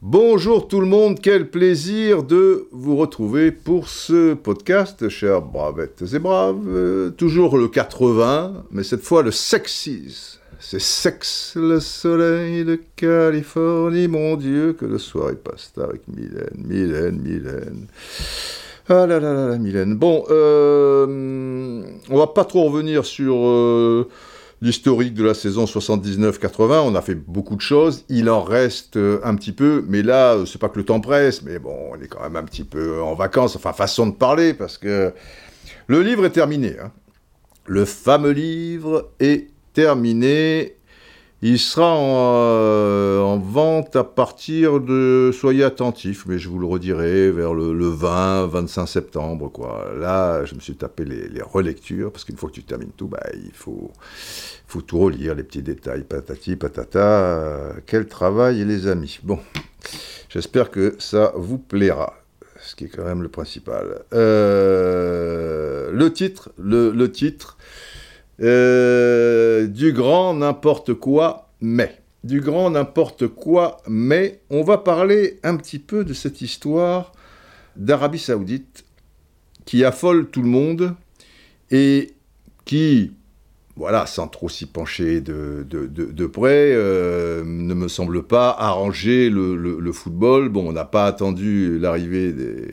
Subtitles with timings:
[0.00, 6.18] Bonjour tout le monde, quel plaisir de vous retrouver pour ce podcast, chers bravettes et
[6.20, 7.12] braves.
[7.16, 10.38] Toujours le 80, mais cette fois le sexis.
[10.60, 16.64] C'est sexe, le soleil de Californie, mon Dieu, que le soir il passe avec Mylène,
[16.64, 17.86] Mylène, Mylène.
[18.88, 19.94] Ah là là là Mylène.
[19.94, 24.10] Bon, euh, on va pas trop revenir sur euh,
[24.60, 26.82] l'historique de la saison 79-80.
[26.84, 28.04] On a fait beaucoup de choses.
[28.10, 31.42] Il en reste euh, un petit peu, mais là, c'est pas que le temps presse,
[31.42, 33.56] mais bon, on est quand même un petit peu en vacances.
[33.56, 35.14] Enfin, façon de parler, parce que
[35.86, 36.76] le livre est terminé.
[36.78, 36.92] Hein.
[37.64, 40.76] Le fameux livre est terminé.
[41.46, 47.30] Il sera euh, en, vente à partir de, soyez attentifs, mais je vous le redirai,
[47.30, 49.90] vers le, 20, 25 septembre, quoi.
[50.00, 53.22] Là, je me suis tapé les, relectures, parce qu'une fois que tu termines tout, bah,
[53.34, 53.92] il faut,
[54.66, 57.74] faut tout relire, les petits détails, patati, patata.
[57.84, 59.18] quel travail, les amis.
[59.22, 59.38] Bon,
[60.30, 62.14] j'espère que ça vous plaira,
[62.62, 64.00] ce qui est quand même le principal.
[64.14, 67.58] Euh, le titre, le titre,
[68.42, 72.00] euh, du grand n'importe quoi, mais.
[72.24, 77.12] Du grand n'importe quoi, mais on va parler un petit peu de cette histoire
[77.76, 78.86] d'Arabie Saoudite
[79.66, 80.94] qui affole tout le monde
[81.70, 82.14] et
[82.64, 83.12] qui,
[83.76, 90.48] voilà, sans trop s'y pencher de, près, euh, ne me semble pas arranger le football.
[90.48, 92.72] Bon, on n'a pas attendu l'arrivée des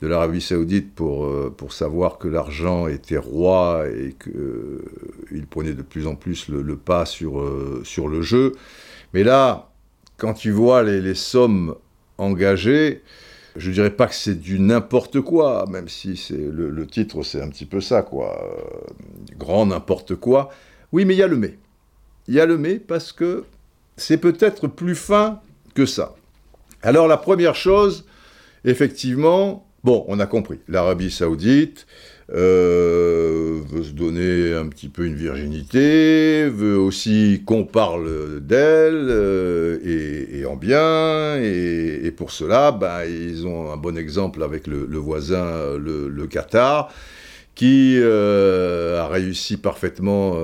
[0.00, 5.72] de l'Arabie saoudite pour, euh, pour savoir que l'argent était roi et qu'il euh, prenait
[5.72, 8.52] de plus en plus le, pas sur, euh, sur le jeu.
[9.12, 9.70] Mais là,
[10.16, 11.74] quand tu vois les, sommes
[12.18, 13.02] engagées,
[13.56, 17.48] je dirais pas que c'est du n'importe quoi, même si c'est le, titre c'est un
[17.48, 18.36] petit peu ça, quoi.
[19.38, 20.50] grand n'importe quoi.
[20.92, 21.56] Oui, mais il y a le mais.
[22.26, 23.44] Il y a le mais parce que
[23.96, 25.40] c'est peut-être plus fin
[25.74, 26.14] que ça.
[26.82, 28.06] Alors la première chose,
[28.64, 30.60] effectivement, Bon, on a compris.
[30.66, 31.86] L'Arabie saoudite
[32.32, 39.78] euh, veut se donner un petit peu une virginité, veut aussi qu'on parle d'elle, euh,
[40.32, 45.76] et, en bien, et, pour cela, ben, ils ont un bon exemple avec le, voisin,
[45.76, 46.90] le, Qatar,
[47.54, 50.34] qui euh, a réussi parfaitement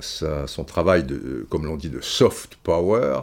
[0.00, 3.20] son travail, de, comme l'on dit, de soft power.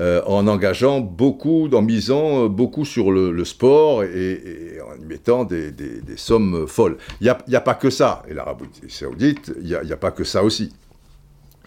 [0.00, 5.44] Euh, en engageant beaucoup, en misant euh, beaucoup sur le, sport et, en y mettant
[5.44, 5.74] des,
[6.16, 6.96] sommes folles.
[7.20, 10.44] Il n'y a, pas que ça, et l'Arabie saoudite, il n'y a, pas que ça
[10.44, 10.72] aussi.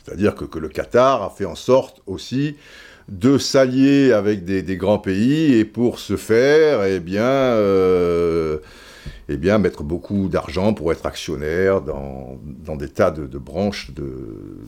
[0.03, 2.55] C'est-à-dire que, le Qatar a fait en sorte aussi
[3.09, 8.57] de s'allier avec des, grands pays et pour ce faire, eh bien, euh,
[9.27, 12.37] eh bien mettre beaucoup d'argent pour être actionnaire dans,
[12.77, 14.59] des tas de branches de,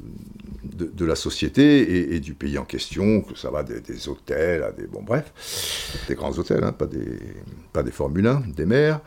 [0.78, 4.88] de, la société et, du pays en question, que ça va des, hôtels à des...
[4.88, 7.19] Bon bref, des grands hôtels, hein, pas, des,
[7.73, 9.00] pas des Formule 1, des mers.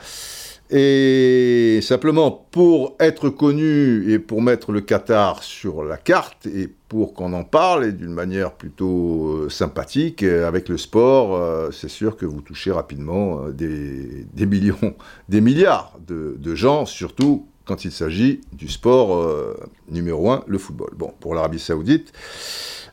[0.73, 7.13] Et simplement pour être connu et pour mettre le Qatar sur la carte et pour
[7.13, 11.89] qu'on en parle et d'une manière plutôt euh, sympathique euh, avec le sport, euh, c'est
[11.89, 14.95] sûr que vous touchez rapidement des, millions,
[15.29, 19.57] des milliards de, gens, surtout quand il s'agit du sport
[19.89, 20.91] numéro un, le football.
[20.97, 22.13] Bon, pour l'Arabie saoudite,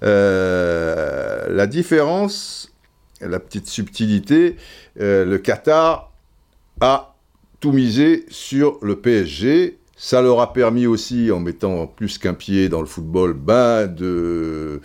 [0.01, 2.71] la différence,
[3.21, 4.55] la petite subtilité,
[4.95, 6.11] le Qatar
[6.81, 7.16] a
[7.59, 9.77] tout misé sur le PSG.
[9.99, 14.79] Ça leur a permis aussi, en mettant plus qu'un pied dans le football, ben de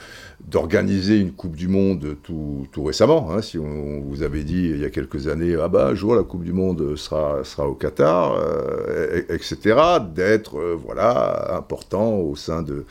[0.49, 3.31] d'organiser une Coupe du Monde tout, tout récemment.
[3.31, 6.15] Hein, si on, vous avait dit il y a quelques années, ah bah, un jour
[6.15, 9.77] la Coupe du Monde sera, sera au Qatar, euh, etc.,
[10.15, 12.85] d'être euh, voilà, important au sein de,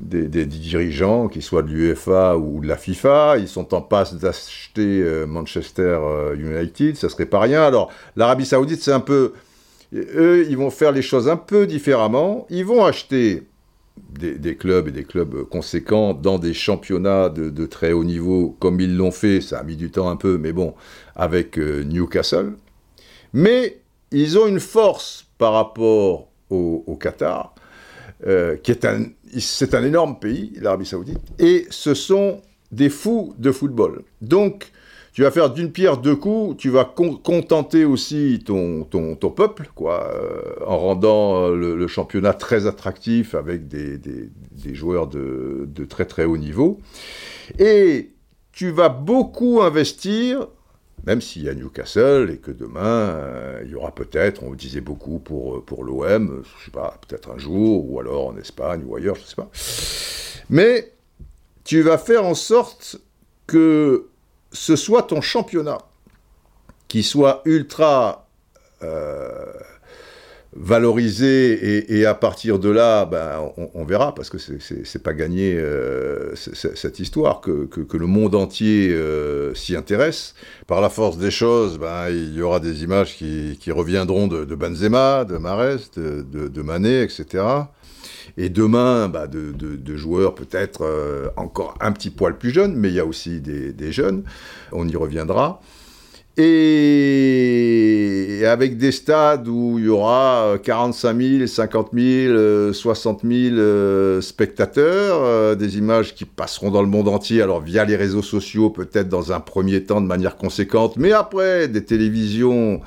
[0.00, 3.38] des, dirigeants, qu'ils soient de l'UEFA ou de la FIFA.
[3.38, 5.98] Ils sont en passe d'acheter euh, Manchester
[6.36, 7.62] United, ça serait pas rien.
[7.62, 9.32] Alors, l'Arabie Saoudite, c'est un peu.
[9.92, 12.46] Eux, ils vont faire les choses un peu différemment.
[12.48, 13.42] Ils vont acheter
[14.08, 18.96] des, clubs et des clubs conséquents dans des championnats de, très haut niveau, comme ils
[18.96, 20.74] l'ont fait, ça a mis du temps un peu, mais bon,
[21.16, 22.54] avec euh, Newcastle.
[23.32, 23.78] Mais
[24.10, 27.54] ils ont une force par rapport au, Qatar,
[28.26, 29.04] euh, qui est un,
[29.38, 34.02] c'est un énorme pays, l'Arabie Saoudite, et ce sont des fous de football.
[34.20, 34.70] Donc,
[35.12, 39.70] tu vas faire d'une pierre deux coups, tu vas contenter aussi ton, ton, ton peuple,
[39.74, 45.66] quoi, euh, en rendant euh, le, championnat très attractif avec des, des, des joueurs de,
[45.66, 46.78] de, très très haut niveau.
[47.58, 48.10] Et
[48.52, 50.46] tu vas beaucoup investir
[51.06, 53.16] même s'il y a Newcastle et que demain,
[53.64, 57.38] il y aura peut-être, on disait beaucoup pour, pour l'OM, je sais pas, peut-être un
[57.38, 59.50] jour, ou alors en Espagne ou ailleurs, je sais pas.
[60.50, 60.92] Mais
[61.64, 62.96] tu vas faire en sorte
[63.46, 64.08] que
[64.52, 65.78] ce soit ton championnat
[66.88, 68.28] qui soit ultra
[70.52, 76.34] valoriser et, à partir de là, ben, on, verra, parce que c'est pas gagné euh,
[76.34, 80.34] cette histoire, que, que, le monde entier euh, s'y intéresse.
[80.66, 84.54] Par la force des choses, ben, il y aura des images qui, reviendront de, de,
[84.56, 87.44] Benzema, de Mares, de, de, Mané, etc.
[88.36, 92.94] Et demain, ben, de, joueurs peut-être euh, encore un petit poil plus jeunes, mais il
[92.94, 94.24] y a aussi des jeunes,
[94.72, 95.60] on y reviendra
[96.42, 105.22] et avec des stades où il y aura 45 000, 50 000, 60 000 spectateurs,
[105.22, 109.08] euh, des images qui passeront dans le monde entier, alors via les réseaux sociaux peut-être
[109.08, 112.80] dans un premier temps de manière conséquente, mais après des télévisions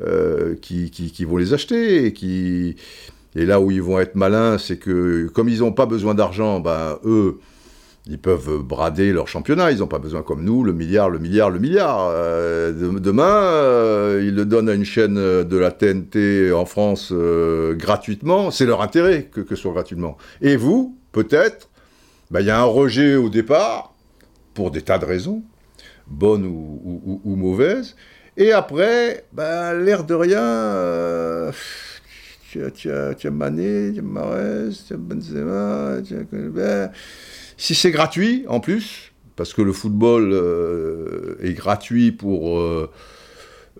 [0.00, 2.12] euh, qui, vont les acheter.
[3.36, 6.60] Et là où ils vont être malins, c'est que comme ils n'ont pas besoin d'argent,
[6.60, 7.38] ben eux,
[8.06, 11.48] ils peuvent brader leur championnat, ils n'ont pas besoin comme nous, le milliard, le milliard,
[11.48, 12.10] le milliard.
[12.10, 17.74] Euh, demain, euh, ils le donnent à une chaîne de la TNT en France euh,
[17.74, 20.18] gratuitement, c'est leur intérêt que, ce soit gratuitement.
[20.42, 21.70] Et vous, peut-être,
[22.30, 23.94] bah, il y a un rejet au départ,
[24.52, 25.42] pour des tas de raisons,
[26.06, 27.96] bonnes ou, mauvaises,
[28.36, 31.50] et après, bah, l'air de rien,
[32.52, 36.14] tu as, Mané, tu as Mares, tu as Benzema, tu
[36.60, 36.90] as...
[37.56, 42.90] Si c'est gratuit, en plus, parce que le football euh, est gratuit pour, euh,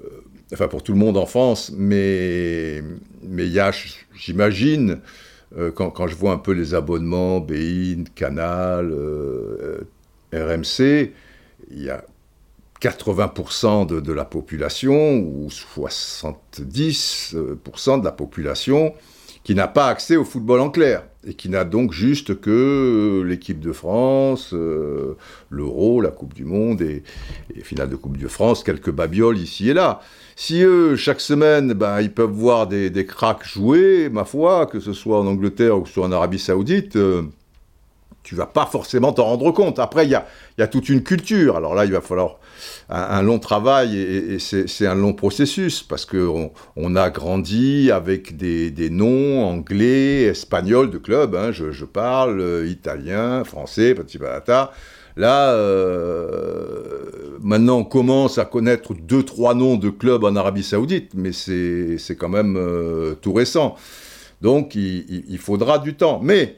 [0.02, 0.08] euh,
[0.52, 2.82] enfin pour tout le monde en France, mais
[3.22, 3.70] mais il y a,
[4.14, 5.00] j'imagine,
[5.74, 8.92] quand, je vois un peu les abonnements, Bein, Canal,
[10.32, 11.12] RMC,
[11.70, 12.04] il y a
[12.80, 18.94] 80% de, de, la population, ou 70% de la population,
[19.44, 23.22] qui n'a pas accès au football en clair et qui n'a donc juste que euh,
[23.22, 25.16] l'équipe de France, euh,
[25.50, 27.02] l'Euro, la Coupe du Monde et,
[27.54, 30.00] et, finale de Coupe de France, quelques babioles ici et là.
[30.36, 34.80] Si eux, chaque semaine, ben, ils peuvent voir des, des cracks jouer, ma foi, que
[34.80, 37.22] ce soit en Angleterre ou que ce soit en Arabie Saoudite, euh,
[38.24, 39.78] tu vas pas forcément t'en rendre compte.
[39.78, 40.14] Après, il y
[40.62, 41.56] a, toute une culture.
[41.56, 42.38] Alors là, il va falloir
[42.88, 48.90] un, long travail et, c'est un long processus parce qu'on on a grandi avec des,
[48.90, 51.36] noms anglais, espagnols de clubs.
[51.36, 54.72] Hein, je, je, parle euh, italien, français, petit patata.
[55.16, 61.12] Là, euh, maintenant, on commence à connaître deux, trois noms de clubs en Arabie Saoudite,
[61.14, 63.76] mais c'est quand même euh, tout récent.
[64.40, 66.20] Donc, il, il faudra du temps.
[66.22, 66.56] Mais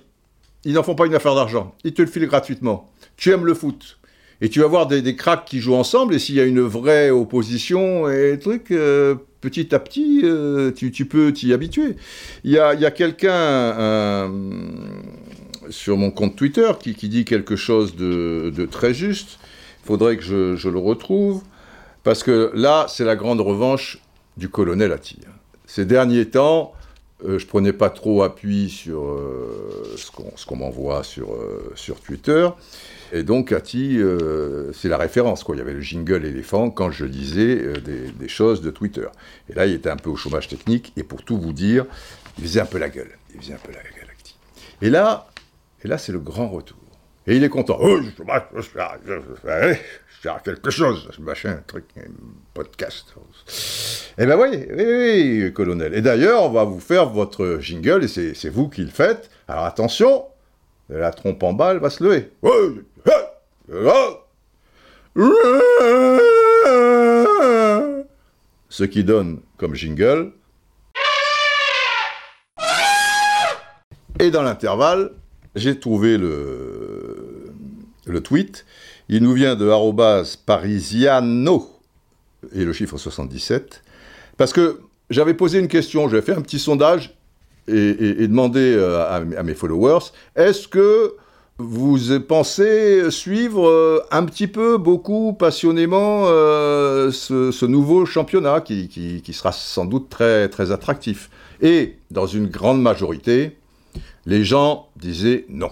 [0.67, 1.75] ils n'en font pas une affaire d'argent.
[1.85, 2.91] Ils te le filent gratuitement.
[3.17, 3.99] Tu aimes le foot.
[4.41, 7.09] Et tu vas voir des, cracks qui jouent ensemble, et s'il y a une vraie
[7.11, 11.97] opposition et truc, euh, petit à petit, euh, tu, peux t'y habituer.
[12.45, 14.31] Il y a, quelqu'un
[15.71, 19.39] sur mon compte Twitter qui, dit quelque chose de, très juste.
[19.85, 21.43] Il faudrait que je, je, le retrouve,
[22.03, 24.01] parce que là, c'est la grande revanche
[24.37, 25.21] du colonel Attille.
[25.65, 26.75] Ces derniers temps,
[27.25, 32.49] euh, je prenais pas trop appui sur euh, ce qu'on m'envoie sur, euh, sur Twitter.
[33.13, 34.01] Et donc, Cathy,
[34.73, 35.45] c'est la référence.
[35.45, 35.55] Quoi.
[35.55, 39.07] Il y avait le jingle éléphant quand je disais des, choses de Twitter.
[39.49, 40.93] Et là, il était un peu au chômage technique.
[40.97, 41.87] Et pour tout vous dire,
[42.39, 43.17] il faisait un peu la gueule.
[43.33, 44.37] Il faisait un peu la gueule, Cathy.
[44.83, 45.29] Et là
[45.99, 46.77] c'est le grand retour.
[47.29, 47.77] Et il est content.
[47.81, 48.11] Oh, je,
[50.21, 52.11] faire quelque chose, machin, un truc, un
[52.55, 53.15] podcast.
[54.17, 55.95] Eh ben oui, oui, oui, colonel.
[55.95, 59.29] Et d'ailleurs, on va vous faire votre jingle, et c'est vous qui le faites.
[59.49, 60.25] Alors attention,
[60.89, 62.31] la trompe en balle va se lever.
[68.69, 70.33] Ce qui donne comme jingle.
[74.19, 75.11] Et dans l'intervalle,
[75.57, 77.53] j'ai trouvé le,
[78.23, 78.65] tweet
[79.09, 79.71] il nous vient de
[80.47, 81.71] parisiano
[82.55, 83.83] et le chiffre 77.
[84.37, 87.17] Parce que j'avais posé une question, j'avais fait un petit sondage
[87.69, 91.15] et, demandé euh, à, mes followers est-ce que
[91.59, 99.33] vous pensez suivre euh, un petit peu, beaucoup, passionnément euh, ce, nouveau championnat qui, qui,
[99.33, 101.31] sera sans doute très, très attractif?
[101.63, 103.57] Et dans une grande majorité,
[104.25, 105.71] les gens disaient non.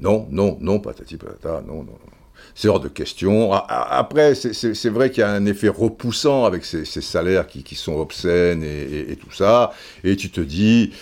[0.00, 2.14] Non, non, non, patati patata, non, non, non
[2.54, 3.52] c'est hors de question.
[3.52, 8.62] Après, c'est vrai qu'il y a un effet repoussant avec ces, salaires qui, sont obscènes
[8.62, 9.72] et, tout ça.
[10.04, 10.92] Et tu te dis,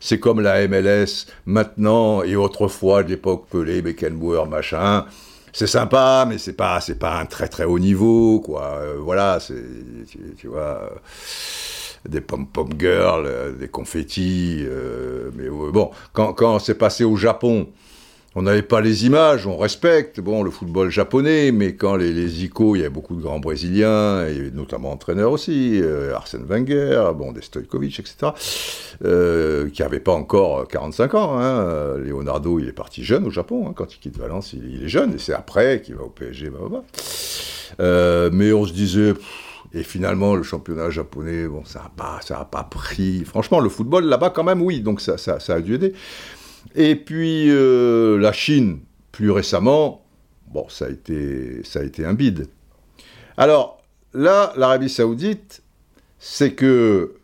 [0.00, 5.04] c'est comme la MLS maintenant et autrefois, de l'époque Pelé, Beckenbauer, machin.
[5.52, 8.80] c'est sympa, mais c'est pas, pas un très très haut niveau, quoi.
[8.98, 9.64] voilà, c'est,
[10.38, 10.92] tu, vois,
[12.08, 14.64] des pom-pom girls, des confettis.
[15.36, 17.68] mais bon, quand, quand c'est passé au Japon,
[18.36, 22.44] on n'avait pas les images, on respecte, bon, le football japonais, mais quand les, les
[22.44, 27.12] ICO, il y avait beaucoup de grands Brésiliens, et notamment entraîneurs aussi, euh, Arsène Wenger,
[27.14, 28.32] bon, des Stojkovic, etc.,
[29.04, 31.38] euh, qui n'avaient pas encore 45 ans.
[31.38, 31.96] Hein.
[31.98, 33.72] Leonardo, il est parti jeune au Japon, hein.
[33.74, 36.58] quand il quitte Valence, il, est jeune, et c'est après qu'il va au PSG, bah,
[36.68, 36.82] bah,
[37.78, 38.30] bah.
[38.32, 39.14] mais on se disait...
[39.74, 43.24] et finalement, le championnat japonais, bon, ça n'a pas, pas pris.
[43.24, 45.94] Franchement, le football là-bas, quand même, oui, donc ça, ça, ça a dû aider.
[46.76, 50.04] Et puis euh, la Chine, plus récemment,
[50.48, 52.46] bon, ça a été, ça a été un bide.
[53.36, 55.62] Alors là, l'Arabie Saoudite,
[56.18, 57.16] c'est que,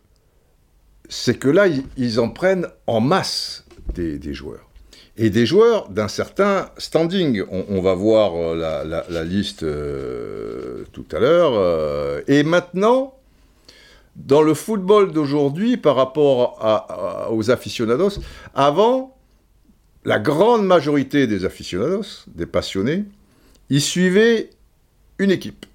[1.09, 1.67] c'est que là,
[1.97, 4.69] ils, en prennent en masse des, joueurs.
[5.23, 7.43] Et des joueurs d'un certain standing.
[7.51, 8.55] On, va voir euh,
[9.07, 12.23] la, liste euh, tout à l'heure.
[12.27, 13.13] et maintenant,
[14.15, 18.19] dans le football d'aujourd'hui, par rapport aux aficionados,
[18.55, 19.15] avant,
[20.05, 23.05] la grande majorité des aficionados, des passionnés,
[23.69, 24.49] ils suivaient
[25.19, 25.67] une équipe,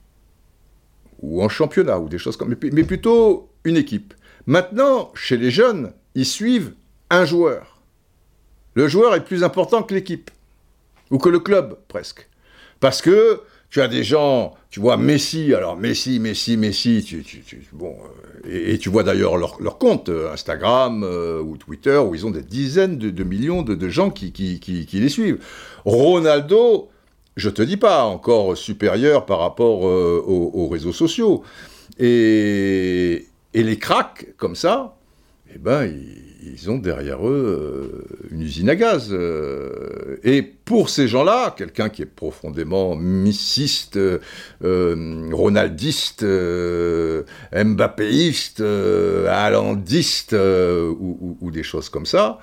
[1.21, 4.13] ou en championnat, ou des choses comme mais plutôt une équipe.
[4.47, 6.73] Maintenant, chez les jeunes, ils suivent
[7.11, 7.76] un joueur.
[8.77, 10.31] Le joueur est plus important que l'équipe,
[11.11, 12.29] ou que le club, presque.
[12.79, 13.41] Parce que
[13.71, 17.25] tu as des gens, tu vois Messi, alors Messi, Messi, Messi,
[17.73, 17.97] bon,
[18.45, 22.31] euh, et, tu vois d'ailleurs leur, compte euh, Instagram euh, ou Twitter où ils ont
[22.31, 25.43] des dizaines de, millions de, gens qui, les suivent.
[25.87, 26.91] Ronaldo,
[27.37, 31.43] je te dis pas, encore supérieur par rapport aux, réseaux sociaux.
[31.99, 34.99] Et, et les cracks comme ça,
[35.55, 38.01] eh ben, ils, ils ont derrière eux
[38.31, 39.09] euh, une usine à gaz.
[39.11, 40.17] Euh.
[40.23, 46.25] et pour ces gens-là, quelqu'un qui est profondément missiste, euh, ronaldiste,
[47.53, 52.39] mbappéiste, allandiste, ou, des choses comme ça,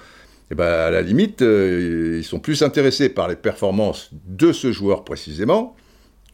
[0.52, 5.04] eh ben, à la limite, ils sont plus intéressés par les performances de ce joueur
[5.04, 5.76] précisément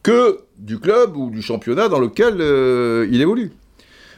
[0.02, 2.36] que du club ou du championnat dans lequel
[3.10, 3.52] il évolue.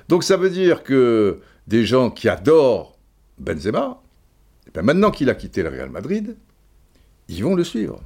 [0.09, 2.92] Donc ça veut dire que des gens qui adorent
[3.43, 4.01] Benzema,
[4.67, 6.37] et eh maintenant qu'il a quitté le Real Madrid,
[7.29, 8.01] ils vont le suivre.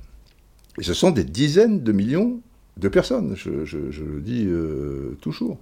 [0.79, 2.41] Et ce sont des dizaines de millions
[2.77, 5.59] de personnes, je, le dis euh, toujours.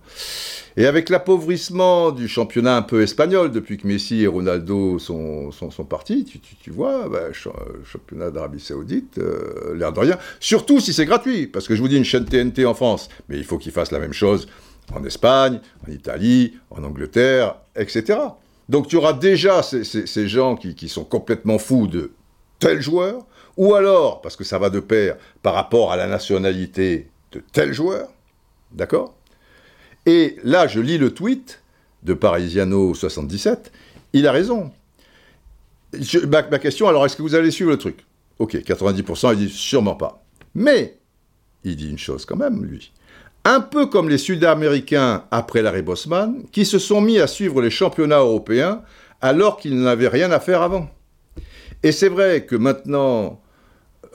[0.76, 5.84] Et avec l'appauvrissement du championnat un peu espagnol, depuis que Messi et Ronaldo sont, sont,
[5.84, 10.18] partis, tu, vois, bah, championnat d'Arabie Saoudite, euh, l'air de rien.
[10.40, 13.38] Surtout si c'est gratuit, parce que je vous dis une chaîne TNT en France, mais
[13.38, 14.48] il faut qu'ils fassent la même chose
[14.92, 18.18] en Espagne, en Italie, en Angleterre, etc.
[18.68, 22.12] Donc tu auras déjà ces, gens qui, sont complètement fous de
[22.59, 27.09] tel joueur, ou alors, parce que ça va de pair par rapport à la nationalité
[27.33, 28.09] de tel joueur,
[28.73, 29.14] d'accord?
[30.06, 31.62] Et là, je lis le tweet
[32.02, 33.56] de Parisiano77,
[34.12, 34.71] il a raison.
[36.28, 38.04] ma, question, alors, est-ce que vous allez suivre le truc?
[38.38, 40.25] Ok, 90%, il dit sûrement pas.
[40.54, 40.99] Mais,
[41.64, 42.92] il dit une chose quand même, lui
[43.44, 47.70] un peu comme les Sud-Américains après l'arrêt Bosman, qui se sont mis à suivre les
[47.70, 48.82] championnats européens
[49.20, 50.88] alors qu'ils n'avaient rien à faire avant.
[51.82, 53.40] Et c'est vrai que maintenant,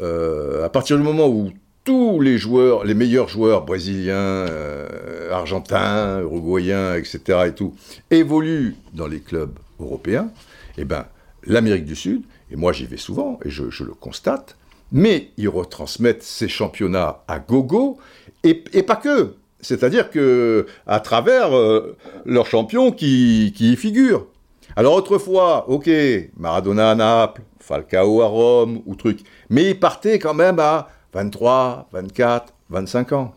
[0.01, 1.51] euh, à partir du moment où
[1.83, 7.19] tous les joueurs, les meilleurs joueurs brésiliens, euh, argentins, uruguayens, etc.
[7.47, 7.75] et tout,
[8.11, 10.31] évoluent dans les clubs européens,
[10.77, 11.05] eh ben,
[11.45, 14.57] l'Amérique du Sud, et moi j'y vais souvent, et je, je, le constate,
[14.91, 17.97] mais ils retransmettent ces championnats à gogo,
[18.43, 19.35] et, pas que.
[19.61, 24.27] C'est-à-dire que à travers euh, leurs champions qui, y figurent.
[24.75, 25.89] Alors autrefois, ok,
[26.37, 31.89] Maradona à Naples, Falcao à Rome ou truc, mais ils partaient quand même à 23,
[31.91, 33.35] 24, 25 ans.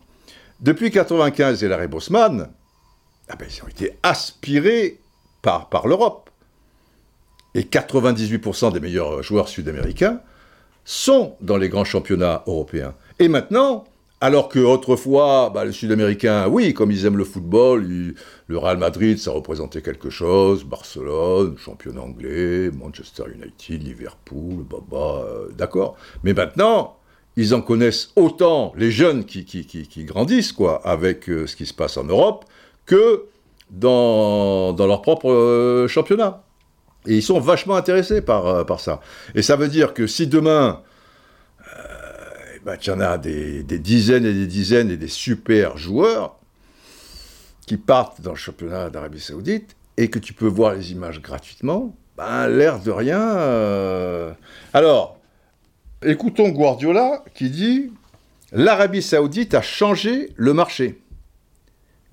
[0.61, 2.49] Depuis 95 et l'arrêt Bosman,
[3.29, 4.99] ah ben, ils ont été aspirés
[5.41, 6.29] par l'Europe.
[7.55, 10.21] Et 98% des meilleurs joueurs sud-américains
[10.85, 12.95] sont dans les grands championnats européens.
[13.19, 13.85] Et maintenant,
[14.23, 17.85] alors que autrefois, bah, les Sud-Américains, oui, comme ils aiment le football,
[18.47, 25.25] le Real Madrid, ça représentait quelque chose, Barcelone, champion anglais, Manchester United, Liverpool, bah, bah
[25.57, 25.97] d'accord.
[26.23, 26.95] Mais maintenant,
[27.35, 29.45] ils en connaissent autant les jeunes qui,
[30.05, 32.45] grandissent, quoi, avec euh, ce qui se passe en Europe,
[32.85, 33.25] que
[33.71, 36.45] dans, leur propre euh, championnat.
[37.07, 39.01] Et ils sont vachement intéressés par, par ça.
[39.35, 40.81] Et ça veut dire que si demain,
[42.63, 46.37] bah, tu en as des, dizaines et des dizaines et des super joueurs
[47.67, 51.93] qui partent dans le championnat d'Arabie Saoudite et que tu peux voir les images gratuitement,
[52.17, 53.19] bah, l'air de rien.
[53.19, 54.31] Euh.
[54.73, 55.19] Alors,
[56.01, 57.91] écoutons Guardiola qui dit
[58.53, 61.01] l'Arabie saoudite a changé le marché.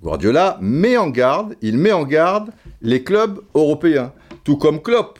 [0.02, 2.50] Guardiola met en garde, il met en garde
[2.83, 5.19] les clubs européens, tout comme Klopp.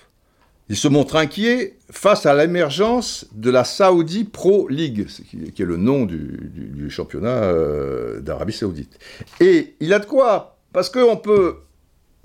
[0.71, 5.77] Il se montre inquiet face à l'émergence de la Saudi Pro League, qui est le
[5.77, 8.97] nom du, championnat euh, d'Arabie Saoudite.
[9.41, 11.57] Et il a de quoi, parce qu'on peut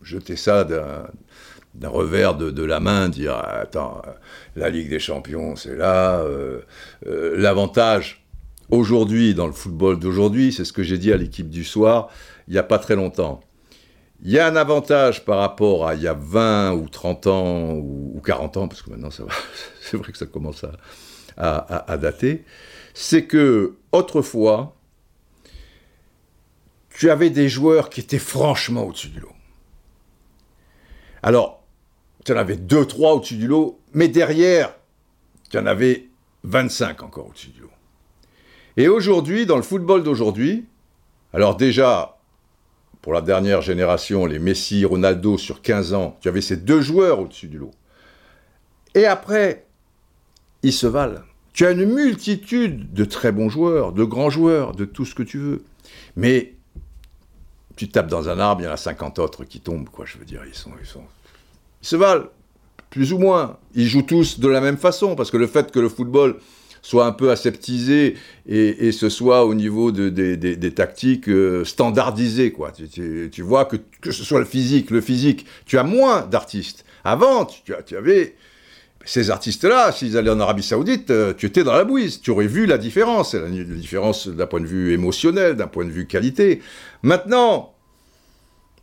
[0.04, 4.04] jeter ça d'un revers de, la main, dire attends,
[4.56, 6.20] la Ligue des Champions, c'est là.
[6.20, 6.60] Euh,
[7.08, 8.28] euh, l'avantage
[8.70, 12.10] aujourd'hui, dans le football d'aujourd'hui, c'est ce que j'ai dit à l'équipe du soir,
[12.48, 13.42] il n'y a pas très longtemps.
[14.24, 17.74] Il y a un avantage par rapport à il y a 20 ou 30 ans
[17.74, 19.10] ou, 40 ans, parce que maintenant
[19.82, 20.66] c'est vrai que ça commence
[21.38, 22.46] à, à dater,
[22.94, 24.76] c'est que autrefois,
[26.90, 29.34] tu avais des joueurs qui étaient franchement au-dessus du lot.
[31.22, 31.64] Alors,
[32.24, 34.74] tu en avais 2-3 au-dessus du lot, mais derrière,
[35.50, 36.08] tu en avais
[36.44, 37.72] 25 encore au-dessus du lot.
[38.78, 40.66] Et aujourd'hui, dans le football d'aujourd'hui,
[41.34, 42.15] alors déjà,
[43.06, 47.20] pour la dernière génération, les Messi, Ronaldo sur 15 ans, tu avais ces deux joueurs
[47.20, 47.70] au-dessus du lot.
[48.96, 49.68] Et après,
[50.64, 51.22] ils se valent.
[51.54, 55.22] Tu as une multitude de très bons joueurs, de grands joueurs, de tout ce que
[55.22, 55.64] tu veux.
[56.16, 56.56] Mais
[57.76, 60.18] tu tapes dans un arbre, il y en a 50 autres qui tombent, quoi, je
[60.18, 61.04] veux dire, ils sont, ils sont,
[61.84, 62.32] ils se valent,
[62.90, 63.60] plus ou moins.
[63.76, 66.40] Ils jouent tous de la même façon, parce que le fait que le football
[66.86, 68.16] soit un peu aseptisé
[68.48, 72.52] et, ce soit au niveau de, des tactiques euh, standardisées.
[72.52, 72.72] Quoi.
[72.72, 76.86] Tu, vois que, que ce soit le physique, le physique, tu as moins d'artistes.
[77.04, 78.36] Avant, tu, tu avais
[79.04, 82.22] ces artistes-là, s'ils allaient en Arabie Saoudite, euh, tu étais dans la bouise.
[82.22, 83.34] Tu aurais vu la différence.
[83.34, 86.62] La, différence d'un point de vue émotionnel, d'un point de vue qualité.
[87.02, 87.74] Maintenant,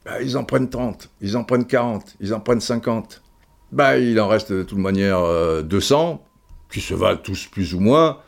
[0.04, 3.22] bah, ils en prennent 30, ils en prennent 40, ils en prennent 50.
[3.70, 5.20] Bah, il en reste de toute manière
[5.62, 6.31] 200 euh,
[6.72, 8.18] qui se valent tous plus ou moins,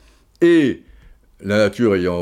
[0.41, 0.83] et
[1.41, 2.17] la nature ayant,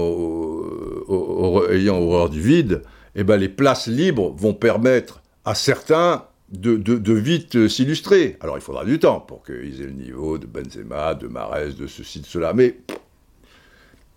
[1.70, 2.82] ayant horreur du vide,
[3.14, 8.36] eh ben les places libres vont permettre à certains de, vite s'illustrer.
[8.40, 11.86] Alors il faudra du temps pour qu'ils aient le niveau de Benzema, de Mares, de
[11.86, 12.78] ceci, de cela, mais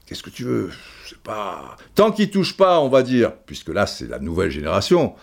[0.05, 0.69] qu'est-ce que tu veux?
[1.07, 1.75] C'est pas...
[1.95, 5.15] Tant qu'ils touchent pas, on va dire, puisque là c'est la nouvelle génération,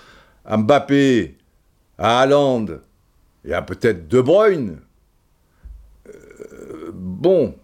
[0.44, 1.36] à Mbappé,
[1.98, 2.66] à Haaland,
[3.44, 4.78] et à peut-être De Bruyne,
[6.92, 7.54] bon,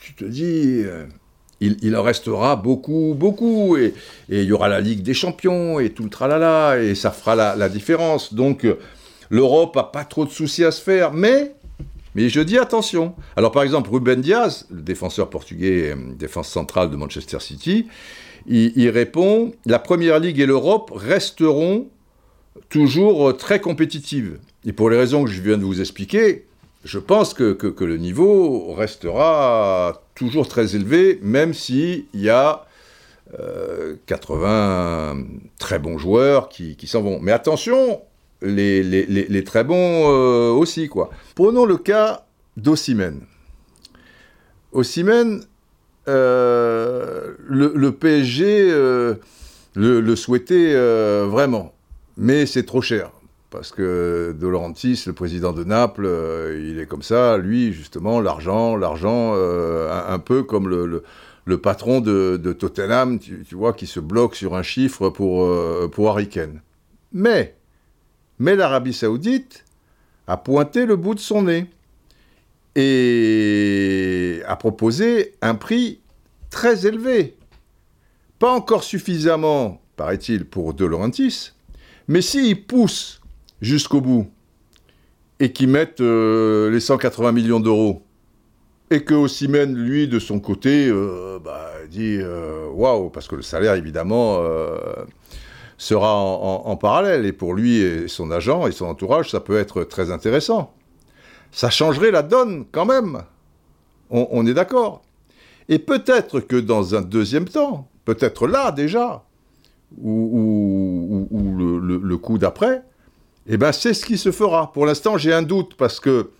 [0.00, 1.06] tu te dis, euh,
[1.60, 3.94] il, en restera beaucoup, beaucoup, et,
[4.28, 7.68] il y aura la Ligue des Champions, et tout le tralala, et ça fera la,
[7.68, 8.34] différence.
[8.34, 8.78] Donc, euh,
[9.30, 11.54] l'Europe n'a pas trop de soucis à se faire, mais,
[12.14, 13.14] mais je dis attention.
[13.36, 17.86] Alors, par exemple, Ruben Diaz, le défenseur portugais, euh, défense centrale de Manchester City,
[18.48, 21.86] il répond, la Première Ligue et l'Europe resteront
[22.70, 24.40] toujours très compétitives.
[24.66, 26.46] Et pour les raisons que je viens de vous expliquer,
[26.84, 32.66] je pense que, le niveau restera toujours très élevé, même s'il y a
[34.06, 35.22] 80 euh,
[35.58, 37.18] très bons joueurs qui, s'en vont.
[37.20, 38.02] Mais attention,
[38.42, 41.10] les, très bons euh, aussi, quoi.
[41.34, 43.20] Prenons le cas d'Ossimène.
[44.72, 45.44] Ossimène,
[46.08, 48.70] euh, le, PSG
[49.74, 50.74] le, souhaitait
[51.26, 51.72] vraiment,
[52.16, 53.12] mais c'est trop cher
[53.52, 58.20] parce que De Laurentiis, le président de Naples, euh, il est comme ça, lui, justement,
[58.20, 64.34] l'argent, l'argent, euh, un, peu comme le, patron de, Tottenham, tu, vois, qui se bloque
[64.34, 66.62] sur un chiffre pour, euh, pour Harry Kane.
[67.12, 67.54] Mais,
[68.38, 69.64] mais l'Arabie Saoudite
[70.26, 71.66] a pointé le bout de son nez
[72.74, 76.00] et a proposé un prix
[76.48, 77.36] très élevé.
[78.38, 81.52] Pas encore suffisamment, paraît-il, pour De Laurentiis,
[82.08, 83.21] mais s'il pousse
[83.62, 84.28] jusqu'au bout
[85.40, 88.02] et qui mettent euh, les 180 millions d'euros
[88.90, 93.42] et que Ossimène, lui, de son côté, euh, bah, dit euh, waouh, parce que le
[93.42, 94.38] salaire, évidemment,
[95.78, 97.24] sera en, parallèle.
[97.24, 100.74] Et pour lui et son agent et son entourage, ça peut être très intéressant.
[101.52, 103.22] Ça changerait la donne quand même.
[104.10, 105.00] On, est d'accord.
[105.70, 109.24] Et peut-être que dans un deuxième temps, peut-être là déjà,
[110.02, 112.82] ou, le coup d'après,
[113.46, 114.72] eh bien, c'est ce qui se fera.
[114.72, 116.30] Pour l'instant, j'ai un doute parce que,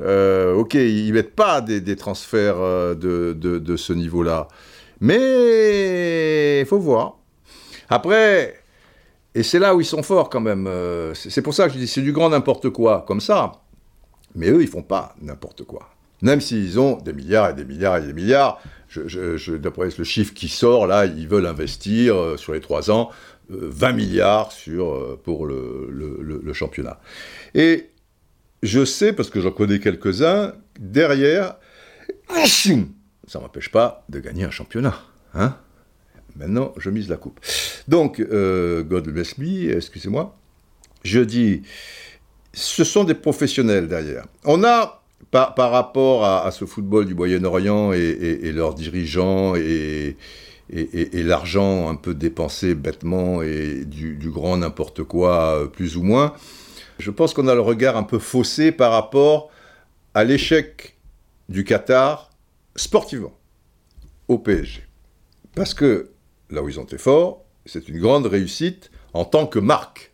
[0.00, 4.48] euh, ok, ils mettent pas des, transferts euh, de, ce niveau-là.
[5.00, 7.18] Mais il faut voir.
[7.88, 8.56] Après,
[9.34, 10.66] et c'est là où ils sont forts quand même.
[10.66, 13.52] Euh, c'est pour ça que je dis c'est du grand n'importe quoi, comme ça.
[14.34, 15.90] Mais eux, ils font pas n'importe quoi.
[16.22, 20.34] Même s'ils ont des milliards et des milliards et des milliards, je, d'après le chiffre
[20.34, 23.10] qui sort, là, ils veulent investir sur les trois ans
[23.50, 27.00] 20 milliards sur, euh, pour le, championnat.
[27.54, 27.90] Et
[28.62, 31.56] je sais, parce que j'en connais quelques-uns, derrière,
[32.28, 35.00] ça ne m'empêche pas de gagner un championnat.
[35.34, 35.56] Hein
[36.36, 37.40] Maintenant, je mise la coupe.
[37.88, 40.36] Donc, euh, God bless me, excusez-moi.
[41.02, 41.62] Je dis,
[42.52, 44.26] ce sont des professionnels derrière.
[44.44, 50.16] On a, par, rapport à, ce football du Moyen-Orient et, leurs dirigeants et,
[50.72, 56.34] l'argent un peu dépensé bêtement et du, du grand n'importe quoi, euh, plus ou moins,
[56.98, 59.50] je pense qu'on a le regard un peu faussé par rapport
[60.14, 60.96] à l'échec
[61.48, 62.30] du Qatar
[62.76, 63.36] sportivement
[64.28, 64.82] au PSG.
[65.54, 66.10] Parce que
[66.50, 70.12] là où ils ont été forts, c'est une grande réussite en tant que marque.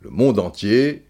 [0.00, 1.07] Le monde entier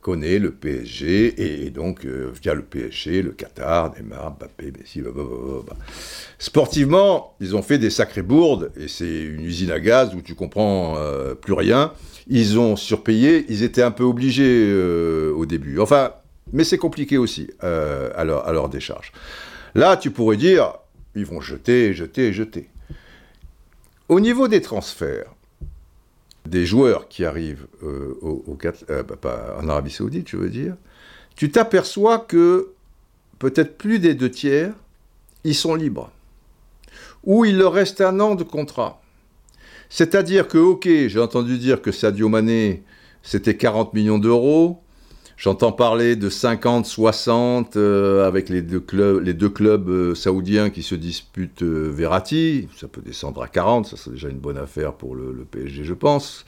[0.00, 5.74] connaît le PSG et donc euh, via le PSG, le Qatar, Neymar, Mbappé, Messi, blablabla.
[6.38, 10.34] Sportivement, ils ont fait des sacrées bourdes et c'est une usine à gaz où tu
[10.34, 11.92] comprends euh, plus rien.
[12.26, 15.78] Ils ont surpayé, ils étaient un peu obligés au début.
[15.78, 16.12] Enfin,
[16.52, 19.12] mais c'est compliqué aussi à leur, à, leur, décharge.
[19.74, 20.72] Là, tu pourrais dire,
[21.14, 22.70] ils vont jeter, jeter, jeter.
[24.08, 25.33] Au niveau des transferts,
[26.46, 28.58] des joueurs qui arrivent euh, au,
[28.90, 30.76] euh, bah, en Arabie Saoudite, je veux dire,
[31.36, 32.70] tu t'aperçois que
[33.38, 34.72] peut-être plus des deux tiers,
[35.44, 36.10] ils sont libres.
[37.24, 39.00] Ou il leur reste un an de contrat.
[39.88, 42.82] C'est-à-dire que, ok, j'ai entendu dire que Sadio Mané,
[43.22, 44.82] c'était 40 millions d'euros.
[45.36, 50.70] J'entends parler de 50, 60 euh, avec les deux clubs, les deux clubs euh, saoudiens
[50.70, 52.68] qui se disputent euh, Verratti.
[52.76, 55.82] Ça peut descendre à 40, ça c'est déjà une bonne affaire pour le, le PSG,
[55.82, 56.44] je pense,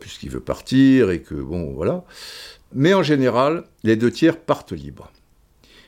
[0.00, 2.04] puisqu'il veut partir et que bon, voilà.
[2.74, 5.10] Mais en général, les deux tiers partent libres.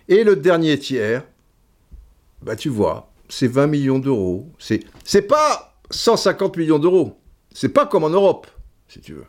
[0.08, 1.22] Et le dernier tiers,
[2.42, 4.48] bah tu vois, c'est 20 millions d'euros.
[4.58, 7.18] C'est, c'est pas 150 millions d'euros.
[7.52, 8.46] C'est pas comme en Europe,
[8.88, 9.24] si tu veux.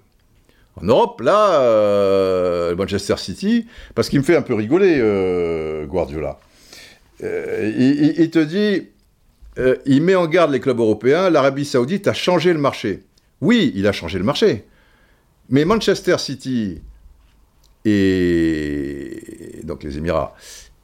[0.80, 6.40] En Europe, là, euh, Manchester City, parce qu'il me fait un peu rigoler, euh, Guardiola.
[7.24, 8.88] Euh, il, te dit,
[9.88, 13.04] il met en garde les clubs européens, l'Arabie Saoudite a changé le marché.
[13.42, 14.66] Oui, il a changé le marché.
[15.50, 16.82] Mais Manchester City
[17.86, 20.36] et donc les Émirats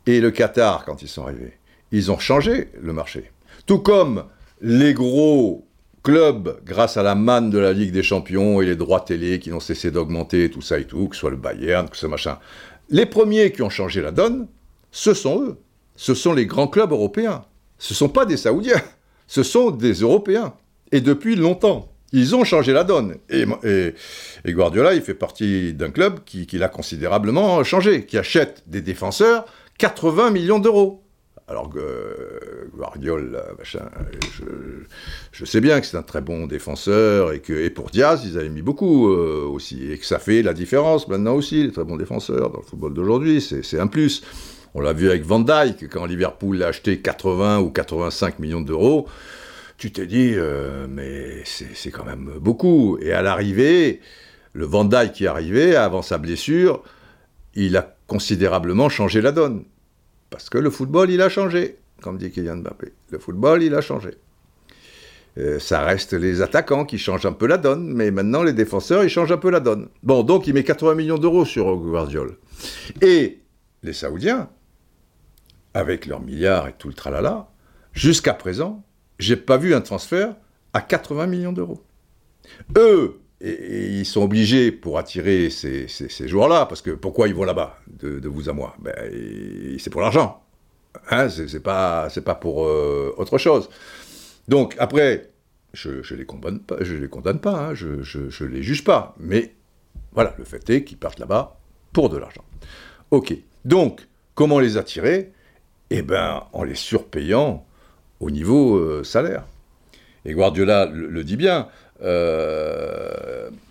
[0.08, 1.54] et le Qatar, quand ils sont arrivés,
[1.92, 3.32] ils ont changé le marché.
[3.66, 4.26] Tout comme
[4.62, 5.68] les gros
[6.04, 9.50] club, grâce à la manne de la Ligue des Champions et les droits télé qui
[9.50, 12.38] n'ont cessé d'augmenter, tout ça et tout, que ce soit le Bayern, que ce machin.
[12.90, 14.48] Les premiers qui ont changé la donne,
[14.92, 15.58] ce sont eux.
[15.96, 17.46] Ce sont les grands clubs européens.
[17.78, 18.82] Ce ne sont pas des Saoudiens.
[19.28, 20.54] Ce sont des Européens.
[20.92, 21.90] Et depuis longtemps.
[22.12, 23.16] Ils ont changé la donne.
[23.30, 23.46] Et,
[24.46, 29.46] Guardiola, il fait partie d'un club qui l'a considérablement changé, qui achète des défenseurs
[29.80, 31.03] 80 millions d'euros.
[31.48, 33.90] Alors que euh, Guardiola, machin,
[35.34, 38.38] je, sais bien que c'est un très bon défenseur et que et pour Diaz, ils
[38.38, 41.84] avaient mis beaucoup euh, aussi et que ça fait la différence maintenant aussi, les très
[41.84, 44.24] bons défenseurs dans le football d'aujourd'hui, c'est un plus.
[44.74, 49.08] On l'a vu avec Van Dyke quand Liverpool l'a acheté 80 ou 85 millions d'euros.
[49.78, 52.98] Tu t'es dit, euh, mais c'est quand même beaucoup.
[53.02, 54.00] Et à l'arrivée,
[54.54, 56.84] le Van Dyke qui arrivé, avant sa blessure,
[57.54, 59.66] il a considérablement changé la donne.
[60.34, 62.92] Parce que le football, il a changé, comme dit Kylian Mbappé.
[63.12, 64.18] Le football, il a changé.
[65.38, 69.04] Euh, ça reste les attaquants qui changent un peu la donne, mais maintenant les défenseurs,
[69.04, 69.90] ils changent un peu la donne.
[70.02, 72.32] Bon, donc il met 80 millions d'euros sur Guardiola.
[73.04, 73.42] Et
[73.84, 74.50] les Saoudiens,
[75.76, 77.52] avec leurs milliards et tout le tralala,
[77.92, 78.84] jusqu'à présent,
[79.20, 80.36] j'ai pas vu un transfert
[80.74, 81.84] à 80 millions d'euros.
[82.76, 85.88] Eux, et, ils sont obligés pour attirer ces,
[86.28, 88.76] joueurs-là, parce que pourquoi ils vont là-bas, de, vous à moi?
[88.80, 88.96] Ben,
[89.78, 90.42] C'est pour l'argent.
[91.10, 93.70] Hein, c'est pas, pas pour euh, autre chose.
[94.48, 95.32] Donc après,
[95.74, 99.16] je ne les condamne pas, je les condamne pas, hein, je ne les juge pas,
[99.20, 99.54] mais
[100.14, 101.60] voilà, le fait est qu'ils partent là-bas
[101.92, 102.44] pour de l'argent.
[103.12, 105.32] Ok, donc comment les attirer?
[105.90, 107.66] Eh bien, en les surpayant
[108.20, 109.46] au niveau euh, salaire.
[110.26, 111.68] Et Guardiola le dit bien,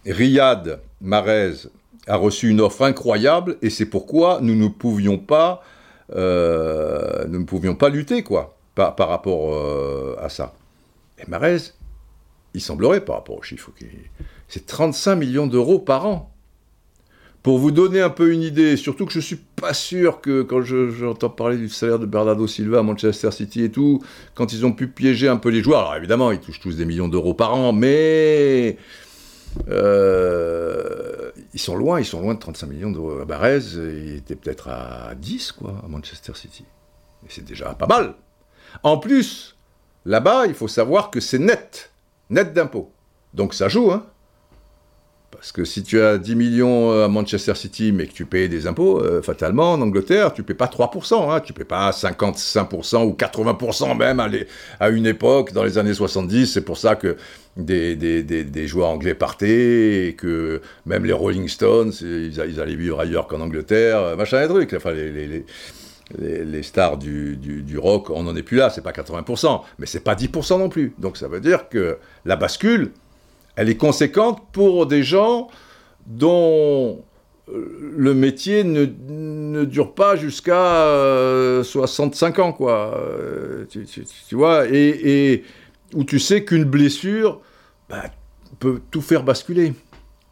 [0.07, 1.69] Riyad Mahrez
[2.07, 5.63] a reçu une offre incroyable et c'est pourquoi nous ne pouvions pas,
[6.15, 10.55] euh, nous ne pouvions pas lutter quoi par, rapport euh, à ça.
[11.19, 11.59] Et Mahrez,
[12.55, 13.71] il semblerait par rapport aux chiffres,
[14.49, 16.32] c'est 35 millions d'euros par an.
[17.43, 20.63] Pour vous donner un peu une idée, surtout que je suis pas sûr que quand
[20.63, 24.01] j'entends parler du salaire de Bernardo Silva à Manchester City et tout,
[24.35, 26.85] quand ils ont pu piéger un peu les joueurs, alors évidemment ils touchent tous des
[26.85, 28.77] millions d'euros par an, mais
[29.69, 33.25] euh, ils sont loin, ils sont loin de 35 millions d'euros.
[33.25, 36.65] Barrez, il était peut-être à 10 quoi à Manchester City.
[37.25, 38.15] Et c'est déjà pas mal.
[38.85, 39.57] En plus,
[40.05, 41.91] là-bas, il faut savoir que c'est net,
[42.31, 42.93] net d'impôts.
[43.35, 44.07] Donc ça joue, hein
[45.43, 48.69] Parce que si tu as 10 millions à Manchester City, mais que tu payes des
[48.69, 53.99] impôts, fatalement, en Angleterre, tu payes pas 3%, hein, tu payes pas 55% ou 80%
[53.99, 54.21] même
[54.79, 56.47] à, une époque, dans les années 70.
[56.47, 57.17] C'est pour ça que
[57.57, 63.41] des, joueurs anglais partaient, et que même les Rolling Stones, ils, allaient vivre ailleurs qu'en
[63.41, 64.73] Angleterre, machin et truc.
[64.77, 65.45] Enfin, les, les
[66.19, 70.15] les, stars du, rock, on n'en est plus là, c'est pas 80%, mais c'est pas
[70.15, 70.95] 10% non plus.
[70.99, 72.93] Donc ça veut dire que la bascule,
[73.57, 75.49] elle est conséquente pour des gens
[76.07, 77.05] dont
[77.49, 82.97] euh, le métier ne, dure pas jusqu'à 65 euh, ans, quoi.
[82.99, 85.45] Euh, tu, vois, et,
[85.95, 87.41] où tu sais qu'une blessure
[87.89, 88.05] bah,
[88.59, 89.75] peut tout faire basculer.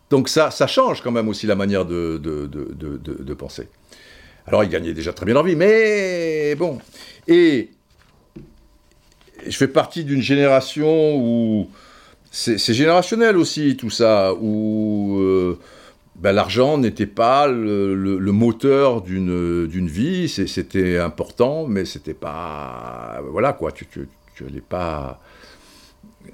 [0.09, 3.69] Donc ça, ça change quand même aussi la manière de, de penser.
[4.47, 6.79] Alors, ils gagnaient déjà très bien leur vie, mais bon.
[7.29, 7.71] Et
[9.47, 11.71] je fais partie d'une génération où
[12.31, 15.59] c'est générationnel aussi, tout ça, où euh,
[16.17, 23.21] ben, l'argent n'était pas le, moteur d'une vie, c'était important, mais c'était pas.
[23.31, 23.87] Voilà quoi, tu
[24.41, 25.21] n'allais pas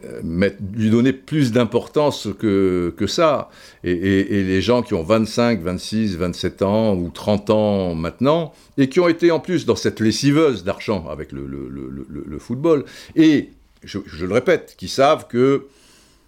[0.05, 3.49] euh, lui donner plus d'importance que, que ça.
[3.85, 9.01] Et, les gens qui ont 25, 26, 27 ans ou 30 ans maintenant, et qui
[9.01, 13.51] ont été en plus dans cette lessiveuse d'argent avec le, le, football, et
[13.85, 15.67] je, le répète, qui savent que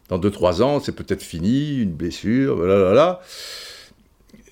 [0.08, 3.20] dans 2-3 ans, c'est peut-être fini, une blessure, là, là,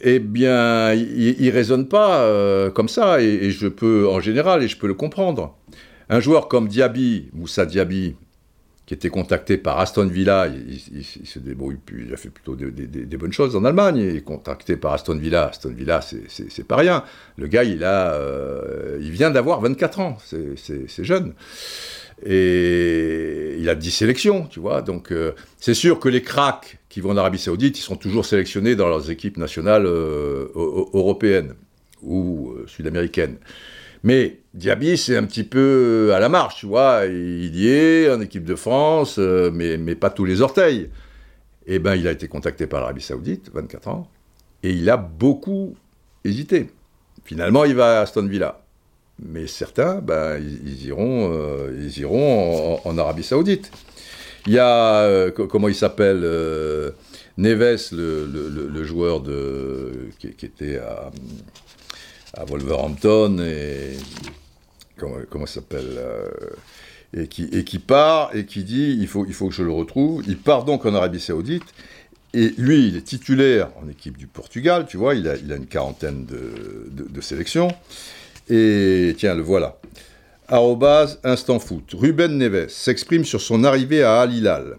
[0.01, 4.69] eh bien, ils ne raisonnent pas euh, comme ça, et, je peux, en général, et
[4.69, 5.57] je peux le comprendre.
[6.09, 8.15] Un joueur comme Diaby, Moussa Diaby,
[8.87, 13.65] qui était contacté par Aston Villa, il, il a fait plutôt des, bonnes choses en
[13.65, 17.03] Allemagne, il contacté par Aston Villa, Aston Villa c'est pas rien,
[17.37, 21.35] le gars il a, euh, il vient d'avoir 24 ans, c'est jeune,
[22.25, 27.01] et il a 10 sélections, tu vois, donc euh, c'est sûr que les cracks qui
[27.01, 31.55] vont en Arabie Saoudite, ils sont toujours sélectionnés dans leurs équipes nationales euh, européennes
[32.03, 33.37] ou sud-américaines.
[34.03, 37.07] Mais Diaby, c'est un petit peu à la marche, tu vois.
[37.07, 40.91] Il y est en équipe de France, euh, mais, mais pas tous les orteils.
[41.67, 44.09] Eh bien, il a été contacté par l'Arabie Saoudite, 24 ans,
[44.63, 45.75] et il a beaucoup
[46.25, 46.71] hésité.
[47.25, 48.66] Finalement, il va à Aston Villa.
[49.19, 53.71] Mais certains, ben, ils, iront, euh, ils iront en, Arabie Saoudite.
[54.47, 56.21] Il y a, euh, comment il s'appelle
[57.39, 59.23] Neves, le, joueur
[60.19, 63.97] qui, était à Wolverhampton et
[64.97, 66.29] comment, s'appelle euh,
[67.15, 70.23] et qui, part et qui dit il faut, il faut que je le retrouve.
[70.27, 71.65] Il part donc en Arabie Saoudite
[72.35, 76.27] et lui, il est titulaire en équipe du Portugal, tu vois, il a, une quarantaine
[76.27, 77.69] de, sélections.
[78.49, 79.79] Et tiens, le voilà.
[80.49, 81.95] Arrobase Instant Foot.
[81.95, 84.79] Ruben Neves s'exprime sur son arrivée à Al Hilal.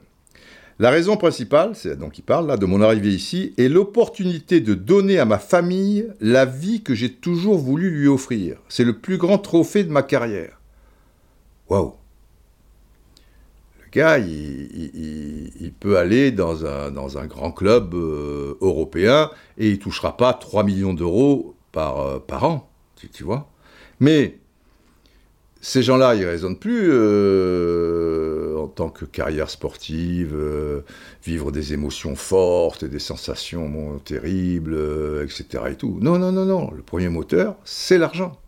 [0.80, 4.76] La raison principale, c'est donc il parle là de mon arrivée ici, est l'opportunité de
[4.76, 8.58] donner à ma famille la vie que j'ai toujours voulu lui offrir.
[8.70, 10.62] C'est le plus grand trophée de ma carrière.
[11.68, 11.96] Waouh
[13.84, 20.34] Le gars, il, peut aller dans un, grand club euh, européen et il touchera pas
[20.34, 22.70] 3 millions d'euros par, euh, an,
[23.12, 23.50] tu vois.
[24.00, 24.38] Mais
[25.62, 30.82] ces gens-là, ils raisonnent plus euh, en tant que carrière sportive, euh,
[31.26, 35.64] vivre des émotions fortes, des sensations terribles, euh, etc.
[35.72, 35.98] Et tout.
[36.02, 36.72] Non, non, non, non.
[36.72, 38.40] Le premier moteur, c'est l'argent.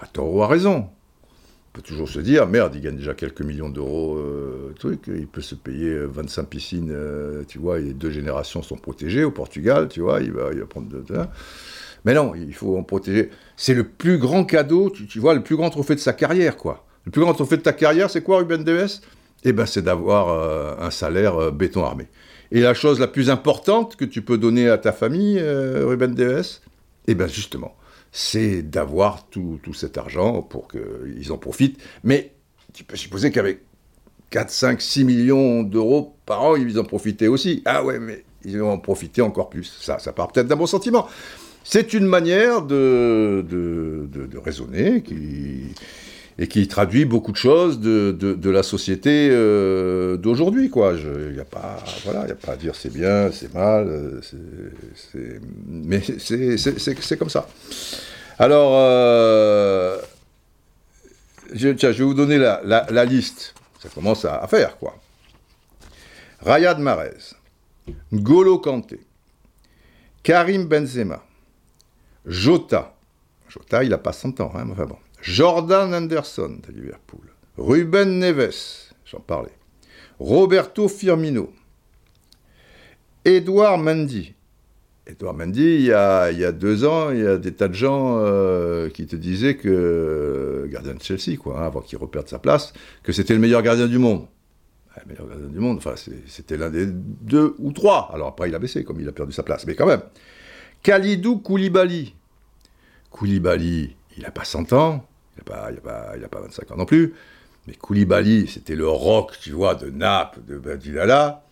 [0.00, 0.88] À tort ou raison.
[0.88, 4.18] On peut toujours se dire, merde, il gagne déjà quelques millions d'euros,
[4.80, 6.96] truc, il peut se payer 25 piscines,
[7.46, 10.66] tu vois, et deux générations sont protégées au Portugal, tu vois, il va, il va
[10.66, 11.04] prendre de,
[12.04, 13.30] mais non, il faut en protéger.
[13.56, 16.86] C'est le plus grand cadeau, tu, vois, le plus grand trophée de sa carrière, quoi.
[17.04, 19.00] Le plus grand trophée de ta carrière, c'est quoi, Ruben Deves?
[19.44, 22.08] Eh ben, c'est d'avoir euh, un salaire euh, béton armé.
[22.50, 26.14] Et la chose la plus importante que tu peux donner à ta famille, euh, Ruben
[26.14, 26.58] Deves,
[27.06, 27.76] eh ben, justement,
[28.10, 31.80] c'est d'avoir tout, tout, cet argent pour qu'ils en profitent.
[32.04, 32.32] Mais
[32.72, 33.60] tu peux supposer qu'avec
[34.30, 37.62] 4, 5, 6 millions d'euros par an, ils en profitaient aussi.
[37.64, 39.64] Ah ouais, mais ils vont en profiter encore plus.
[39.80, 41.08] Ça, ça part peut-être d'un bon sentiment.
[41.70, 43.44] C'est une manière de,
[44.42, 45.74] raisonner qui,
[46.38, 50.70] et qui traduit beaucoup de choses de, la société euh, d'aujourd'hui.
[50.74, 54.20] Il n'y a, pas, voilà, a pas à dire c'est bien, c'est mal, euh,
[55.66, 57.46] mais c'est comme ça.
[58.38, 59.98] Alors, euh,
[61.52, 63.54] je, vais vous donner la, liste.
[63.78, 64.96] Ça commence à, faire, quoi.
[66.40, 67.34] Rayad Mahrez,
[68.10, 69.00] N'Golo Kanté,
[70.22, 71.22] Karim Benzema,
[72.28, 72.94] Jota.
[73.48, 74.66] Jota, il n'a pas 100 ans, hein.
[75.22, 77.24] Jordan Anderson de Liverpool.
[77.56, 79.56] Ruben Neves, j'en parlais.
[80.20, 81.50] Roberto Firmino.
[83.24, 84.34] Edouard Mendy.
[85.06, 88.90] Edouard Mendy, il y, a, deux ans, il y a des tas de gens euh,
[88.90, 92.74] qui te disaient que, euh, gardien de Chelsea, quoi, hein, avant qu'il reperde sa place,
[93.02, 94.26] que c'était le meilleur gardien du monde.
[94.96, 95.94] Le meilleur gardien du monde, enfin,
[96.26, 98.10] c'était l'un des deux ou trois.
[98.12, 100.02] Alors après, il a baissé, comme il a perdu sa place, mais quand même.
[100.82, 102.14] Khalidou Koulibaly.
[103.10, 107.14] Koulibaly, il n'a pas 100 ans, il n'a pas, pas, pas 25 ans non plus,
[107.66, 111.44] mais Koulibaly, c'était le rock, tu vois, de Naples, de Badilala.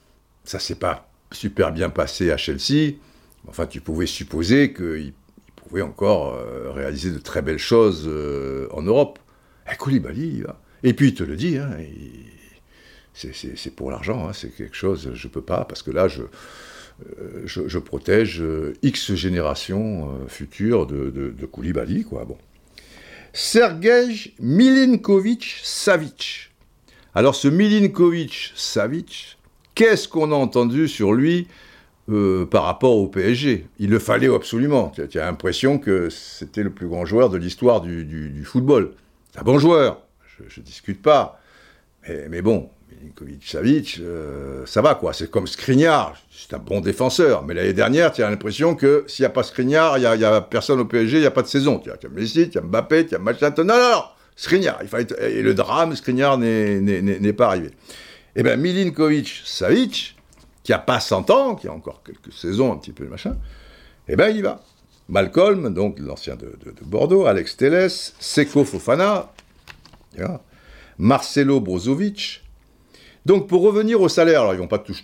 [0.44, 2.94] Ça s'est pas super bien passé à Chelsea.
[3.48, 5.12] Enfin, tu pouvais supposer qu'il
[5.56, 9.18] pouvait encore euh, réaliser de très belles choses euh, en Europe.
[9.66, 10.44] Et eh, Koulibaly.
[10.82, 11.70] Et puis, il te le dit, hein,
[13.12, 16.22] c'est pour l'argent, hein, c'est quelque chose, je ne peux pas, parce que là, je,
[17.04, 18.42] euh, je, protège
[18.82, 22.24] X générations futures de, de, Koulibaly, quoi.
[22.24, 22.38] Bon.
[23.32, 26.50] Sergej Milinkovic-Savic.
[27.14, 29.36] Alors, ce Milinkovic-Savic,
[29.74, 31.48] qu'est-ce qu'on a entendu sur lui
[32.08, 33.66] euh, par rapport au PSG.
[33.80, 34.92] Il le fallait absolument.
[34.94, 38.92] Tu as, l'impression que c'était le plus grand joueur de l'histoire du, football.
[39.32, 40.02] C'est un bon joueur,
[40.46, 41.40] je ne discute pas.
[42.08, 45.12] Mais, bon, Milinkovic-Savic, euh, ça va quoi.
[45.12, 47.44] C'est comme Skriniar, c'est un bon défenseur.
[47.44, 50.40] Mais l'année dernière, tu as l'impression que s'il n'y a pas Skriniar, il n'y a,
[50.40, 51.78] personne au PSG, il n'y a pas de saison.
[51.78, 53.52] Tu as, Messi, tu as Mbappé, tu as machin.
[53.58, 54.02] Non, non, non
[54.36, 54.78] Skriniar.
[54.82, 57.70] Il fallait, et le drame, Skriniar n'est pas arrivé.
[58.36, 60.16] Eh bien, Milinkovic-Savic,
[60.62, 63.36] qui a pas 100 ans, qui a encore quelques saisons, un petit peu machin,
[64.08, 64.62] eh ben il y va.
[65.08, 69.32] Malcolm, donc l'ancien de, Bordeaux, Alex Telles, Seko Fofana,
[70.98, 72.42] Marcelo Brozovic.
[73.26, 75.02] Donc pour revenir au salaire, alors ils vont pas tous,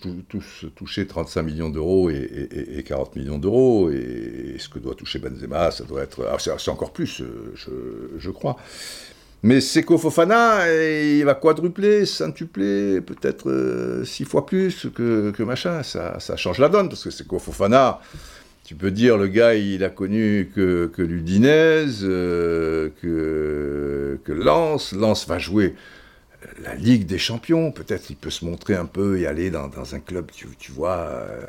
[0.76, 5.82] toucher 35 millions d'euros et, 40 millions d'euros, et, ce que doit toucher Benzema, ça
[5.82, 7.52] doit être, ah, c'est encore plus, euh,
[8.20, 8.56] je, crois.
[9.42, 15.82] Mais Seko Fofana, il va quadrupler, centupler, peut-être euh, six fois plus que, machin.
[15.82, 17.98] Ça, change la donne, parce que Seko Fofana,
[18.62, 24.92] tu peux dire, le gars, il a connu que, l'Udinez, euh, que, que Lens.
[24.92, 25.74] Lens va jouer
[26.62, 27.72] la Ligue des Champions.
[27.72, 31.42] Peut-être il peut se montrer un peu et aller dans, un club, tu, vois, euh,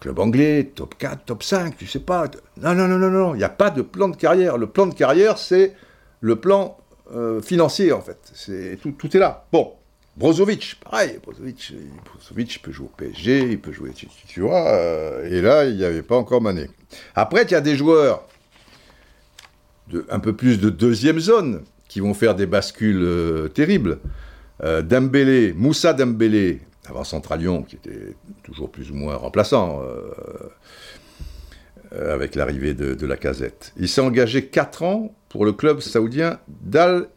[0.00, 2.26] club anglais, top 4, top 5, tu sais pas.
[2.60, 4.58] Non, non, non, non, non, il n'y a pas de plan de carrière.
[4.58, 5.74] Le plan de carrière, c'est
[6.20, 6.76] le plan
[7.14, 8.18] euh, financier, en fait.
[8.34, 9.46] C'est, tout, tout, est là.
[9.52, 9.72] Bon,
[10.16, 11.72] Brozovic, pareil, Brozovic,
[12.04, 15.84] Brozovic peut jouer au PSG, il peut jouer, tu, vois, euh, et là, il n'y
[15.84, 16.68] avait pas encore Mané.
[17.14, 18.24] Après, il y a des joueurs
[20.10, 23.98] un peu plus de deuxième zone qui vont faire des bascules terribles.
[24.62, 29.82] Dembélé, Moussa Dembélé, avant Centralion, qui était toujours plus ou moins remplaçant,
[31.92, 33.72] avec l'arrivée de, la casette.
[33.76, 37.08] Il s'est engagé 4 ans pour le club saoudien d'Al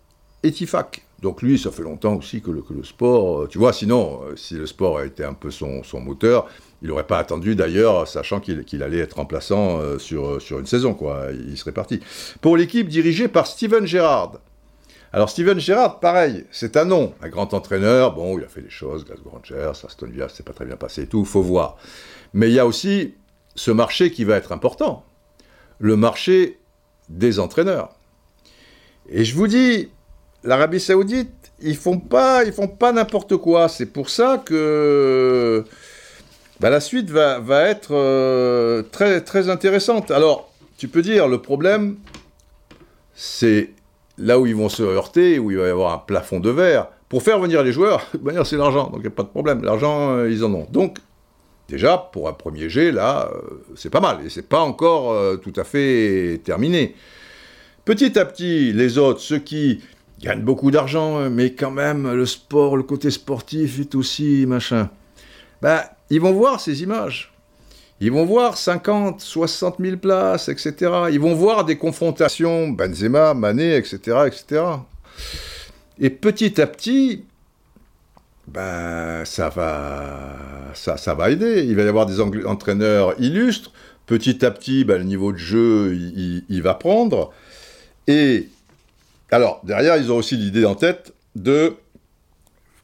[0.43, 1.03] Etifak.
[1.21, 4.55] Donc lui, ça fait longtemps aussi que le, sport, euh, tu vois, sinon, euh, si
[4.55, 6.47] le sport a été un peu son, moteur,
[6.81, 10.95] il n'aurait pas attendu d'ailleurs, sachant qu'il allait être remplaçant euh, sur, sur une saison,
[10.95, 11.27] quoi.
[11.31, 11.99] Il serait parti.
[12.41, 14.39] Pour l'équipe dirigée par Steven Gerrard.
[15.13, 18.69] Alors Steven Gerrard, pareil, c'est un nom, un grand entraîneur, bon, il a fait des
[18.69, 21.77] choses, Glasgow Rangers, Aston Villa, c'est pas très bien passé et tout, faut voir.
[22.33, 23.15] Mais il y a aussi
[23.55, 25.03] ce marché qui va être important,
[25.79, 26.59] le marché
[27.09, 27.89] des entraîneurs.
[29.09, 29.89] Et je vous dis,
[30.45, 33.67] l'Arabie Saoudite, ils font pas, ils font pas n'importe quoi.
[33.67, 35.65] C'est pour ça que
[36.61, 40.09] bah, la suite va, va être euh, très, très intéressante.
[40.11, 41.97] Alors, tu peux dire, le problème,
[43.13, 43.71] c'est
[44.17, 46.87] là où ils vont se heurter, où il va y avoir un plafond de verre.
[47.09, 49.63] Pour faire venir les joueurs, bah, c'est l'argent, donc il n'y a pas de problème.
[49.63, 50.67] L'argent, euh, ils en ont.
[50.71, 50.97] Donc,
[51.67, 53.39] déjà, pour un premier jet, là, euh,
[53.75, 54.25] c'est pas mal.
[54.25, 56.95] Et c'est pas encore tout à fait terminé.
[57.85, 59.81] Petit à petit, les autres, ceux qui
[60.21, 64.89] gagnent beaucoup d'argent, mais quand même, le sport, le côté sportif est aussi machin,
[65.61, 67.30] ben, ils vont voir ces images.
[68.01, 70.91] Ils vont voir 50, 60 000 places, etc.
[71.11, 74.63] Ils vont voir des confrontations, Benzema, Mané, etc., etc.
[75.99, 77.25] Et petit à petit,
[78.47, 81.63] ben, ça va, aider.
[81.63, 83.71] Il va y avoir des entraîneurs illustres.
[84.07, 87.31] Petit à petit, ben, le niveau de jeu, il va prendre.
[88.07, 88.49] Et
[89.29, 91.75] alors, derrière, ils ont aussi l'idée en tête de,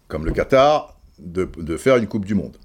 [0.08, 2.56] comme le Qatar, de, faire une Coupe du Monde.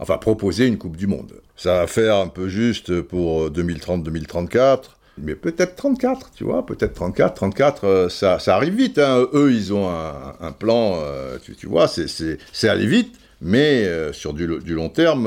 [0.00, 1.40] Enfin, proposer une Coupe du Monde.
[1.56, 4.80] Ça va faire un peu juste pour 2030-2034,
[5.18, 8.98] mais peut-être 34, tu vois, peut-être 34, 34, euh, ça, arrive vite.
[8.98, 9.26] Hein.
[9.32, 14.46] Eux, ils ont un, plan, euh, tu, vois, c'est aller vite, mais euh, sur du,
[14.62, 15.26] du, long terme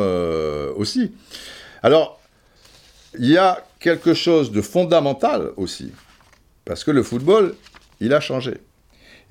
[0.76, 1.12] aussi.
[1.82, 2.22] Alors,
[3.18, 5.92] il y a quelque chose de fondamental aussi.
[6.66, 7.56] Parce que le football,
[8.00, 8.58] il a changé.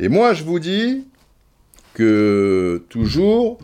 [0.01, 1.07] Et moi, je vous dis
[1.95, 3.59] que toujours,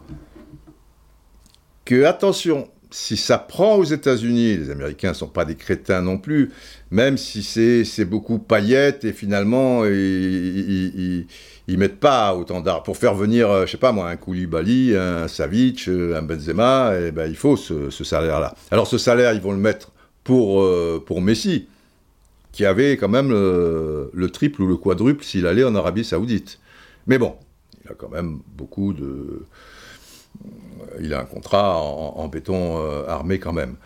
[1.84, 6.16] que attention, si ça prend aux États-Unis, les Américains ne sont pas des crétins non
[6.16, 6.52] plus,
[6.92, 11.26] même si c'est beaucoup paillettes et finalement ils,
[11.66, 14.94] ils, mettent pas autant d'argent pour faire venir, euh, je sais pas moi, un Koulibaly,
[14.96, 18.54] un Savic, euh, un Benzema, et eh ben il faut ce, salaire-là.
[18.70, 19.90] Alors ce salaire, ils vont le mettre
[20.22, 21.66] pour euh, pour Messi,
[22.52, 26.60] qui avait quand même le triple ou le quadruple s'il allait en Arabie Saoudite.
[27.08, 27.34] Mais bon,
[27.84, 29.46] il a quand même beaucoup de
[31.00, 33.76] il a un contrat en, béton euh, armé quand même.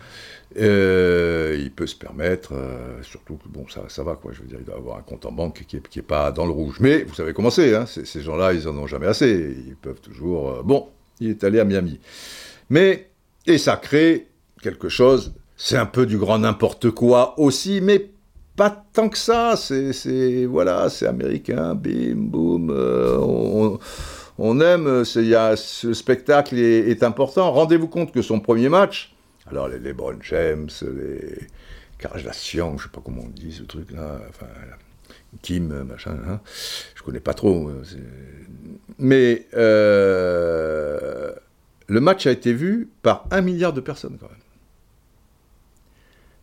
[0.57, 4.47] Euh, il peut se permettre, euh, surtout que bon, ça, ça va quoi, je veux
[4.47, 6.77] dire, il doit avoir un compte en banque qui n'est pas dans le rouge.
[6.79, 9.55] Mais vous savez comment c'est, hein, ces gens-là, ils en ont jamais assez.
[9.67, 10.63] Ils peuvent toujours.
[10.63, 10.87] bon,
[11.19, 11.99] il est allé à Miami.
[12.69, 13.09] Mais,
[13.45, 14.27] et ça crée
[14.61, 18.09] quelque chose, c'est un peu du grand n'importe quoi aussi, mais
[18.55, 19.55] pas tant que ça.
[19.55, 23.79] C'est, voilà, c'est américain, bim, boum.
[24.61, 27.51] Aime, euh, y a, ce spectacle est, important.
[27.51, 29.13] Rendez-vous compte que son premier match,
[29.47, 31.47] alors les LeBron James, les
[31.97, 34.47] Kardashian, je sais pas comment on dit ce truc-là, enfin,
[35.41, 36.39] Kim, machin, hein,
[36.95, 37.69] je connais pas trop.
[37.69, 37.83] Euh,
[38.97, 41.31] mais euh,
[41.87, 44.37] le match a été vu par un milliard de personnes quand même.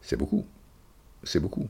[0.03, 0.45] C'est beaucoup.
[1.25, 1.69] C'est beaucoup.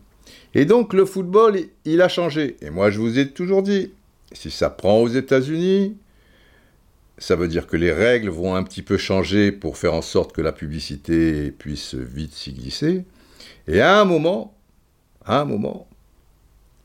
[0.54, 2.56] Et donc le football, il a changé.
[2.60, 3.92] Et moi, je vous ai toujours dit,
[4.32, 5.96] si ça prend aux États-Unis,
[7.18, 10.32] ça veut dire que les règles vont un petit peu changer pour faire en sorte
[10.32, 13.04] que la publicité puisse vite s'y glisser.
[13.68, 14.56] Et à un moment,
[15.24, 15.88] à un moment,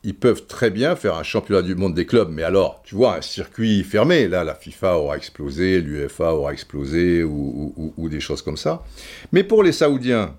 [0.04, 2.30] ils peuvent très bien faire un championnat du monde des clubs.
[2.30, 7.22] Mais alors, tu vois, un circuit fermé, là, la FIFA aura explosé, l'UEFA aura explosé,
[7.22, 8.82] ou, des choses comme ça.
[9.30, 10.34] Mais pour les Saoudiens,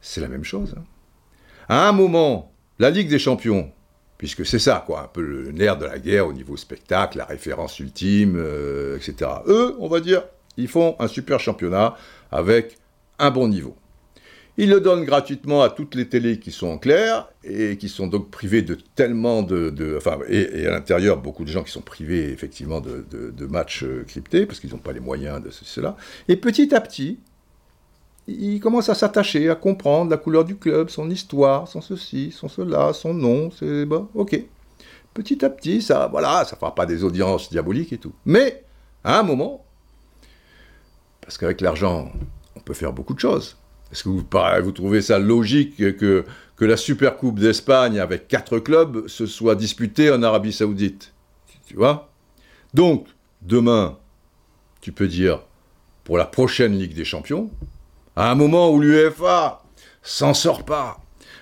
[0.00, 0.74] c'est la même chose.
[0.76, 0.84] Hein.
[1.68, 3.70] À un moment, la Ligue des Champions,
[4.22, 7.24] puisque c'est ça, quoi, un peu le nerf de la guerre au niveau spectacle, la
[7.24, 9.28] référence ultime, euh, etc.
[9.48, 10.22] Eux, on va dire,
[10.56, 11.96] ils font un super championnat
[12.30, 12.78] avec
[13.18, 13.74] un bon niveau.
[14.58, 18.06] Ils le donnent gratuitement à toutes les télés qui sont en clair et qui sont
[18.06, 19.96] donc privées de tellement de...
[19.96, 24.46] enfin, et, à l'intérieur, beaucoup de gens qui sont privés effectivement de, matchs euh, cryptés
[24.46, 25.96] parce qu'ils n'ont pas les moyens de cela.
[26.28, 27.18] Et petit à petit,
[28.26, 32.48] il commence à s'attacher, à comprendre la couleur du club, son histoire, son ceci, son
[32.48, 34.40] cela, son nom, c'est bon, ok.
[35.14, 38.14] Petit à petit, ça, voilà, ça fera pas des audiences diaboliques et tout.
[38.24, 38.64] Mais,
[39.04, 39.64] à un moment,
[41.20, 42.10] parce qu'avec l'argent,
[42.56, 43.56] on peut faire beaucoup de choses.
[43.90, 44.24] Est-ce que vous,
[44.64, 46.24] vous trouvez ça logique que,
[46.56, 51.12] que la Super Coupe d'Espagne avec quatre clubs se soit disputée en Arabie Saoudite?
[51.66, 52.10] Tu vois?
[52.72, 53.06] Donc,
[53.42, 53.98] demain,
[54.80, 55.42] tu peux dire,
[56.04, 57.50] pour la prochaine Ligue des Champions,
[58.16, 59.62] à un moment où l'UEFA
[60.02, 60.98] s'en sort pas,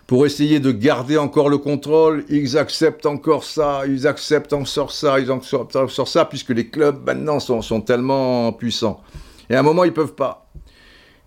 [0.06, 5.20] pour essayer de garder encore le contrôle, ils acceptent encore ça, ils acceptent encore ça,
[5.20, 9.00] ils acceptent encore ça, puisque les clubs maintenant sont, tellement puissants.
[9.48, 10.48] Et à un moment, ils peuvent pas.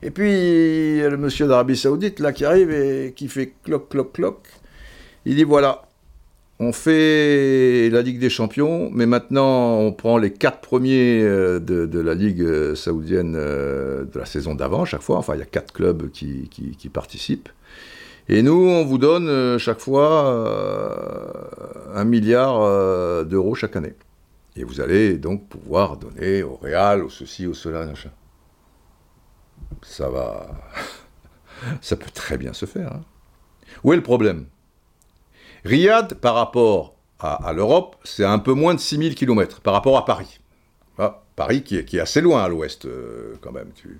[0.02, 4.48] Et puis, le monsieur d'Arabie Saoudite, là, qui arrive et qui fait cloc, cloc, cloc,
[5.26, 5.84] il dit voilà,
[6.64, 12.00] on fait la Ligue des Champions, mais maintenant on prend les quatre premiers euh, de,
[12.00, 15.18] la Ligue euh, saoudienne euh, de la saison d'avant, chaque fois.
[15.18, 17.50] Enfin, il y a quatre clubs qui, participent.
[18.30, 20.48] Et nous, on vous donne chaque fois
[21.94, 23.96] un milliard d'euros chaque année.
[24.56, 28.12] Et vous allez donc pouvoir donner au Real, au ceci, au cela, machin.
[29.82, 30.48] Ça va.
[31.82, 32.94] Ça peut très bien se faire.
[32.94, 33.02] Hein.
[33.84, 34.46] Où est le problème?
[35.64, 40.04] Riyad, par rapport à, l'Europe, c'est un peu moins de 6000 km par rapport à
[40.04, 40.40] Paris.
[40.98, 43.98] Ah, Paris qui est, assez loin à l'ouest, euh, quand même, tu,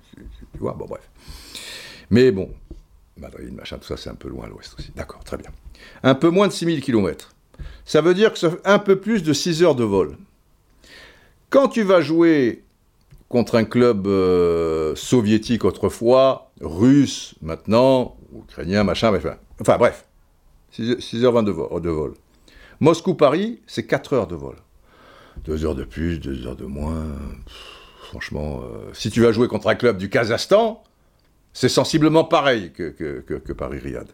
[0.58, 1.08] vois, bon bref.
[2.10, 2.50] Mais bon,
[3.16, 4.92] Madrid, machin, tout ça, c'est un peu loin à l'ouest aussi.
[4.94, 5.50] D'accord, très bien.
[6.02, 7.34] Un peu moins de 6000 km.
[7.86, 10.18] Ça veut dire que ça fait un peu plus de 6 heures de vol.
[11.48, 12.62] Quand tu vas jouer
[13.28, 20.04] contre un club euh, soviétique autrefois, russe maintenant, ukrainien, machin, enfin, enfin bref,
[20.78, 21.80] 6h20 de vol.
[21.80, 22.14] De vol.
[22.80, 24.56] Moscou-Paris, c'est 4 heures de vol.
[25.44, 27.04] 2 heures de plus, 2 heures de moins.
[28.08, 30.82] franchement, euh, si tu vas jouer contre un club du Kazakhstan,
[31.52, 34.08] c'est sensiblement pareil que, que, Paris-Riyad.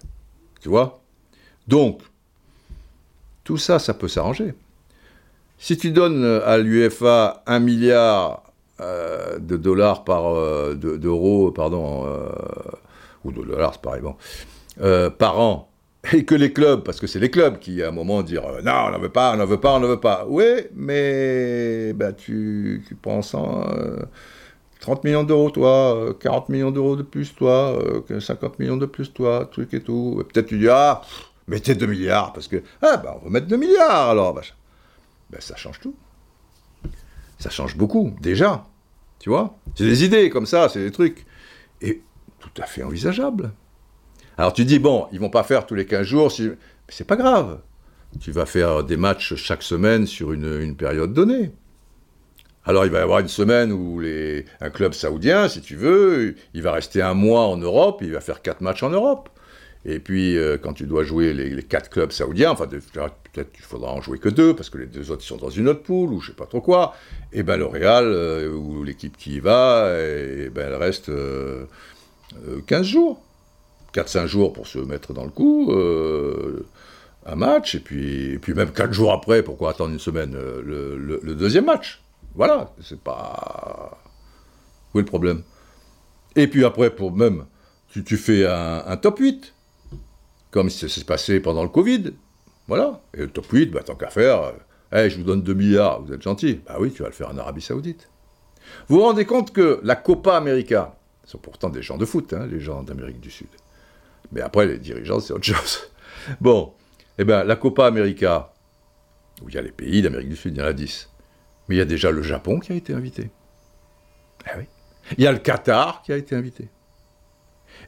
[0.61, 1.03] Tu vois?
[1.69, 2.03] Donc,
[3.45, 4.55] tout ça, ça peut s'arranger.
[5.59, 8.43] Si tu donnes à l'UFA un milliard
[8.81, 10.35] euh, de dollars par
[10.75, 12.29] d'euros, pardon, euh,
[13.25, 14.17] ou de dollars, c'est pareil, bon,
[15.19, 15.70] par an
[16.13, 18.63] et que les clubs, parce que c'est les clubs qui à un moment dire euh,
[18.63, 20.25] non, on n'en veut pas, on n'en veut pas, on n'en veut pas.
[20.29, 20.45] Oui,
[20.75, 27.35] mais bah, tu, tu prends 30 millions d'euros toi, 40 euh, millions d'euros de plus
[27.35, 27.79] toi,
[28.19, 30.23] 50 millions de plus toi, truc et tout.
[30.33, 31.03] Peut-être tu dis ah,
[31.47, 34.35] mettez 2 milliards parce que ah bah on va mettre 2 milliards alors.
[35.31, 35.95] Ben, ça change tout.
[37.39, 38.67] Ça change beaucoup déjà,
[39.19, 39.59] tu vois?
[39.75, 41.27] C'est des idées comme ça, c'est des trucs.
[41.83, 42.01] est
[42.39, 43.53] tout à fait envisageable.
[44.41, 46.49] Alors tu dis, bon, ils vont pas faire tous les 15 jours, si...
[46.89, 47.61] c'est pas grave.
[48.21, 51.51] Tu vas faire des matchs chaque semaine sur une, période donnée.
[52.65, 54.47] Alors il va y avoir une semaine où les...
[54.63, 58.23] un club saoudien, si tu veux, il va rester un mois en Europe, il va
[58.23, 59.29] faire quatre matchs en Europe.
[59.85, 63.93] Et puis, euh, quand tu dois jouer les, quatre clubs saoudiens, enfin, peut-être qu'il faudra
[63.93, 66.21] en jouer que deux, parce que les deux autres sont dans une autre poule, ou
[66.21, 66.95] je sais pas trop quoi,
[67.35, 71.13] et ben le Real, euh, ou l'équipe qui y va, et, ben elle reste 15
[72.47, 73.23] euh, jours.
[73.95, 75.73] 4-5 jours pour se mettre dans le coup,
[77.27, 81.67] un match, et puis, puis même 4 jours après, pourquoi attendre une semaine, le, deuxième
[81.67, 82.03] match?
[82.35, 83.99] Voilà, c'est pas...
[84.95, 85.43] Où est le problème?
[86.37, 87.45] Et puis après, pour même,
[87.89, 89.55] tu, tu fais un, top 8
[90.51, 92.13] comme ça s'est passé pendant le Covid.
[92.69, 93.01] Voilà.
[93.15, 94.53] Et le top 8, bah, tant qu'à faire,
[94.93, 96.61] euh, je vous donne 2 milliards, vous êtes gentil.
[96.67, 98.09] Bah oui, tu vas le faire en Arabie Saoudite.
[98.89, 102.47] Vous vous rendez compte que la Copa América, sont pourtant des gens de foot, hein,
[102.47, 103.49] les gens d'Amérique du Sud.
[104.33, 105.81] Mais après, les dirigeants, c'est autre chose.
[106.41, 106.75] Bon,
[107.19, 108.53] eh bien, la Copa América,
[109.43, 111.09] où il y a les pays d'Amérique du Sud, il y en a 10.
[111.69, 113.31] Mais il y a déjà le Japon qui a été invité.
[114.47, 114.65] Eh oui.
[115.17, 116.69] Il y a le Qatar qui a été invité.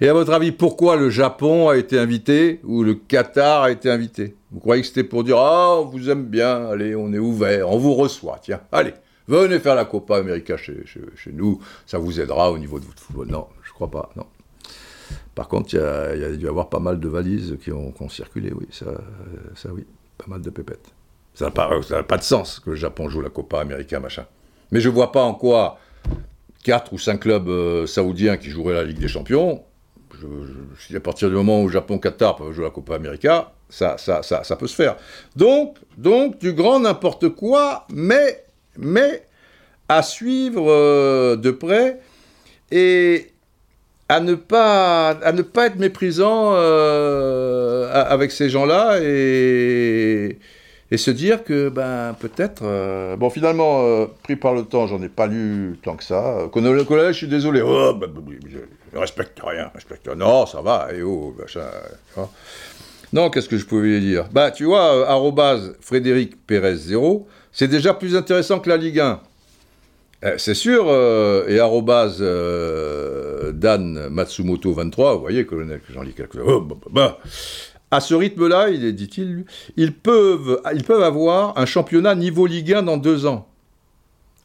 [0.00, 3.90] Et à votre avis, pourquoi le Japon a été invité ou le Qatar a été
[3.90, 4.36] invité?
[4.50, 7.68] Vous croyez que c'était pour dire Ah, on vous aime bien, allez, on est ouvert,
[7.70, 8.94] on vous reçoit, tiens, allez,
[9.28, 10.84] venez faire la Copa América chez,
[11.32, 13.28] nous, ça vous aidera au niveau de votre football.
[13.28, 14.26] Non, je crois pas, non.
[15.34, 15.78] Par contre, il
[16.20, 18.86] y, a, dû y avoir pas mal de valises qui ont, circulé, oui, ça,
[19.54, 19.84] ça oui,
[20.18, 20.92] pas mal de pépettes.
[21.34, 21.50] Ça n'a
[22.02, 24.26] pas, de sens que le Japon joue la Copa América, machin.
[24.70, 25.78] Mais je vois pas en quoi
[26.62, 29.62] quatre ou cinq clubs euh, saoudiens qui joueraient la Ligue des Champions
[30.20, 34.44] je, à partir du moment où Japon-Qatar peuvent jouer la Copa América, ça, ça, ça,
[34.44, 34.96] ça, peut se faire.
[35.36, 38.44] Donc, donc du grand n'importe quoi, mais,
[38.76, 39.24] mais
[39.88, 42.00] à suivre euh, de près
[42.70, 43.31] et
[44.12, 50.38] à ne pas, à ne pas être méprisant euh, avec ces gens-là et
[50.90, 55.02] et se dire que ben peut-être euh, bon finalement euh, pris par le temps j'en
[55.02, 56.50] ai pas lu tant que ça.
[56.54, 57.62] Le collège je suis désolé.
[57.62, 58.06] Oh, bah,
[58.92, 60.88] je respecte rien respecte non ça va.
[60.94, 61.34] Et oh
[63.14, 64.26] non qu'est-ce que je pouvais dire?
[64.30, 69.20] Bah tu vois arrobase Frédéric Pérez 0 c'est déjà plus intéressant que la Ligue 1
[70.24, 70.88] eh, c'est sûr,
[71.48, 72.22] et arrobase
[73.52, 76.38] Dan Matsumoto 23, vous voyez, colonel, que j'en lis quelques...
[76.44, 77.18] Oh, bah, bah, bah.
[77.90, 79.44] À ce rythme-là, il dit-il,
[79.76, 83.48] ils peuvent, ils peuvent avoir un championnat niveau Ligue 1 dans deux ans.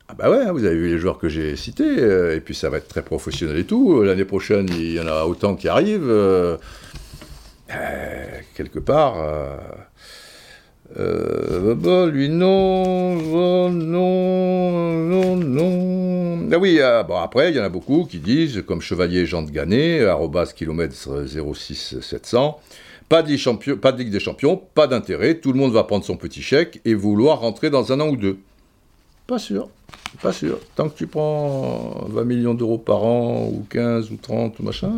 [0.09, 2.55] Ah bah ouais, hein, vous avez vu les joueurs que j'ai cités, euh, et puis
[2.55, 4.01] ça va être très professionnel et tout.
[4.03, 6.09] L'année prochaine, il y en a autant qui arrivent.
[6.09, 6.57] Euh,
[7.71, 9.15] euh, quelque part.
[10.95, 16.49] Bah, lui, non, non, non, non.
[16.51, 19.51] Ah oui, bon, après, il y en a beaucoup qui disent, comme Chevalier Jean de
[19.51, 22.59] Gannet, arrobas kilomètre 06 700,
[23.09, 26.03] pas de, Ligue pas de Ligue des Champions, pas d'intérêt, tout le monde va prendre
[26.03, 28.37] son petit chèque et vouloir rentrer dans un an ou deux.
[29.27, 29.69] Pas sûr,
[30.21, 30.59] pas sûr.
[30.75, 34.91] Tant que tu prends 20 millions d'euros par an, ou 15, ou 30, ou machin,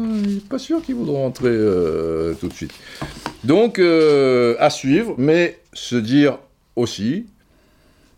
[0.49, 2.73] pas sûr qu'ils voudront rentrer euh, tout de suite.
[3.43, 6.39] Donc, euh, à suivre, mais se dire
[6.75, 7.27] aussi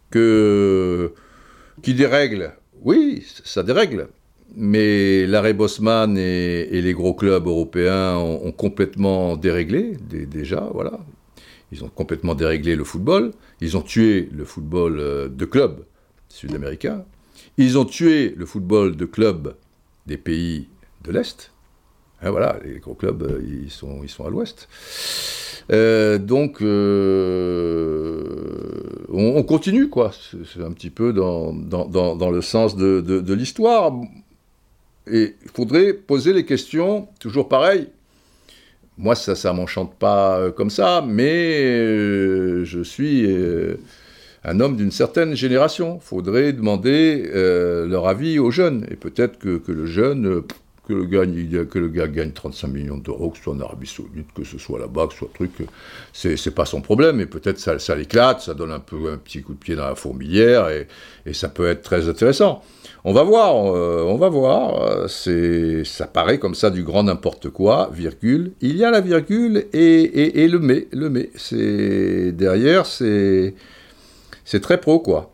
[0.10, 1.14] que
[1.84, 4.08] qui dérègle, oui, ça dérègle,
[4.56, 11.00] mais l'arrêt Bosman et, les gros clubs européens ont, complètement déréglé, déjà, voilà.
[11.72, 13.32] Ils ont complètement déréglé le football.
[13.62, 15.86] Ils ont tué le football euh, de club
[16.28, 17.06] sud-américain.
[17.58, 19.56] Ils ont tué le football de club
[20.06, 20.68] des pays
[21.06, 21.52] de l'Est.
[22.22, 24.68] Hein, voilà, les gros clubs, euh, ils sont, ils sont à l'Ouest.
[25.72, 26.62] Euh, donc,
[29.12, 30.12] on, continue, quoi.
[30.54, 33.94] C'est un petit peu dans, dans, le sens de, de l'histoire.
[35.08, 37.88] Et il faudrait poser les questions, toujours pareil.
[38.98, 43.78] Moi, ça ne m'enchante pas euh, comme ça, mais euh, je suis euh,
[44.44, 46.00] un homme d'une certaine génération.
[46.02, 48.86] Il faudrait demander leur avis aux jeunes.
[48.92, 50.44] Et peut-être que, que, le jeune,
[50.92, 54.28] que le, que le gars gagne 35 millions d'euros, que ce soit en Arabie Saoudite,
[54.36, 55.52] que ce soit là-bas, que ce soit truc,
[56.14, 57.20] c'est pas son problème.
[57.20, 59.88] Et peut-être ça, ça l'éclate, ça donne un peu un petit coup de pied dans
[59.88, 60.88] la fourmilière, et,
[61.26, 62.62] et ça peut être très intéressant.
[63.04, 65.10] On va voir, euh, on va voir.
[65.10, 68.54] C'est, ça paraît comme ça du grand n'importe quoi, virgule.
[68.62, 71.30] Il y a la virgule et, le mais, le mais.
[71.36, 73.56] C'est derrière, c'est
[74.46, 75.32] c'est très pro quoi.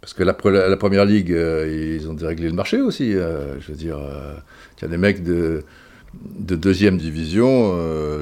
[0.00, 3.14] Parce que la, première ligue, euh, ils ont déréglé le marché aussi.
[3.14, 3.98] Euh, je veux dire,
[4.82, 5.64] y a des mecs de
[6.38, 7.76] de deuxième division,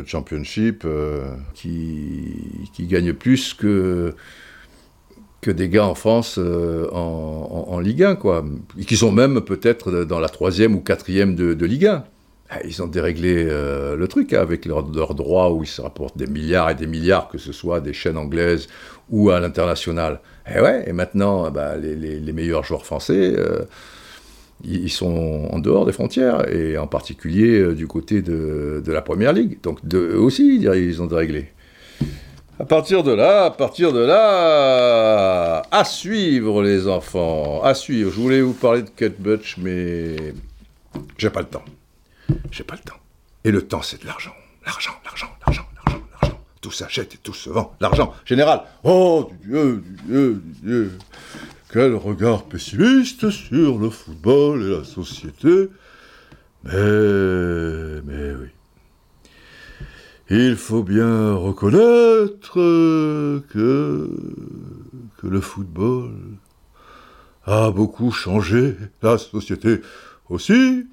[0.05, 0.84] championship,
[1.55, 4.16] qui, qui gagnent plus que
[5.44, 8.44] que des gars en France euh, en, Ligue 1, quoi.
[8.86, 12.05] qui sont même peut-être dans la troisième ou quatrième de, de Ligue 1.
[12.48, 15.82] ah, ils ont déréglé euh, le truc hein, avec leurs leur droits où ils se
[15.82, 18.68] rapportent des milliards et des milliards, que ce soit des chaînes anglaises
[19.11, 20.20] ou à l'international.
[20.50, 23.64] Et ouais, et maintenant, bah, les, meilleurs joueurs français, euh,
[24.62, 29.32] ils sont en dehors des frontières, et en particulier euh, du côté de, la Première
[29.32, 29.59] Ligue.
[29.62, 31.48] Donc eux aussi, ils ont déréglé.
[32.61, 38.12] À partir de là, à partir de là, à suivre les enfants, à suivre.
[38.12, 40.16] Je voulais vous parler de Kate Butch, mais
[41.18, 41.64] j'ai pas le temps.
[42.52, 42.96] J'ai pas le temps.
[43.42, 44.32] Et le temps, c'est de l'argent.
[44.64, 46.38] L'argent, l'argent, l'argent, l'argent, l'argent.
[46.61, 47.74] Tout s'achète et tout se vend.
[47.80, 48.62] L'argent, général.
[48.84, 50.92] Oh, Dieu, Dieu, Dieu.
[51.75, 55.68] Quel regard pessimiste sur le football et la société.
[56.62, 58.47] Mais, mais oui.
[60.31, 63.43] Il faut bien reconnaître que,
[65.18, 66.12] que le football
[67.45, 69.81] a beaucoup changé la société
[70.31, 70.87] aussi.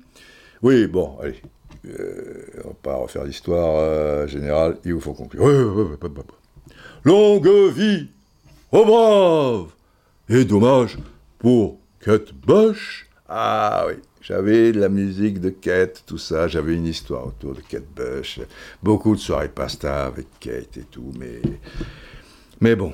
[0.63, 1.43] Oui, bon, allez.
[1.85, 5.45] Euh, on va pas refaire l'histoire euh, générale, il vous faut conclure.
[7.03, 8.09] Longue vie
[8.71, 9.67] aux braves
[10.33, 10.97] Et dommage
[11.39, 13.05] pour Kate Bush.
[13.27, 17.59] Ah oui, j'avais de la musique de Kate, tout ça, j'avais une histoire autour de
[17.59, 18.39] Kate Bush,
[18.81, 21.41] beaucoup de soirées pasta avec Kate et tout, mais...
[22.61, 22.93] Mais bon,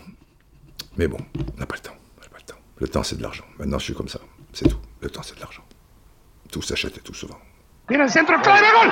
[0.98, 1.20] mais bon,
[1.56, 2.60] on n'a pas le temps, on n'a pas le temps.
[2.78, 3.46] Le temps, c'est de l'argent.
[3.60, 4.20] Maintenant, je suis comme ça,
[4.52, 4.80] c'est tout.
[5.02, 5.64] Le temps, c'est de l'argent.
[6.52, 7.38] Tout s'achète et tout se vend.
[7.88, 8.92] Viene el centro, clave, gol.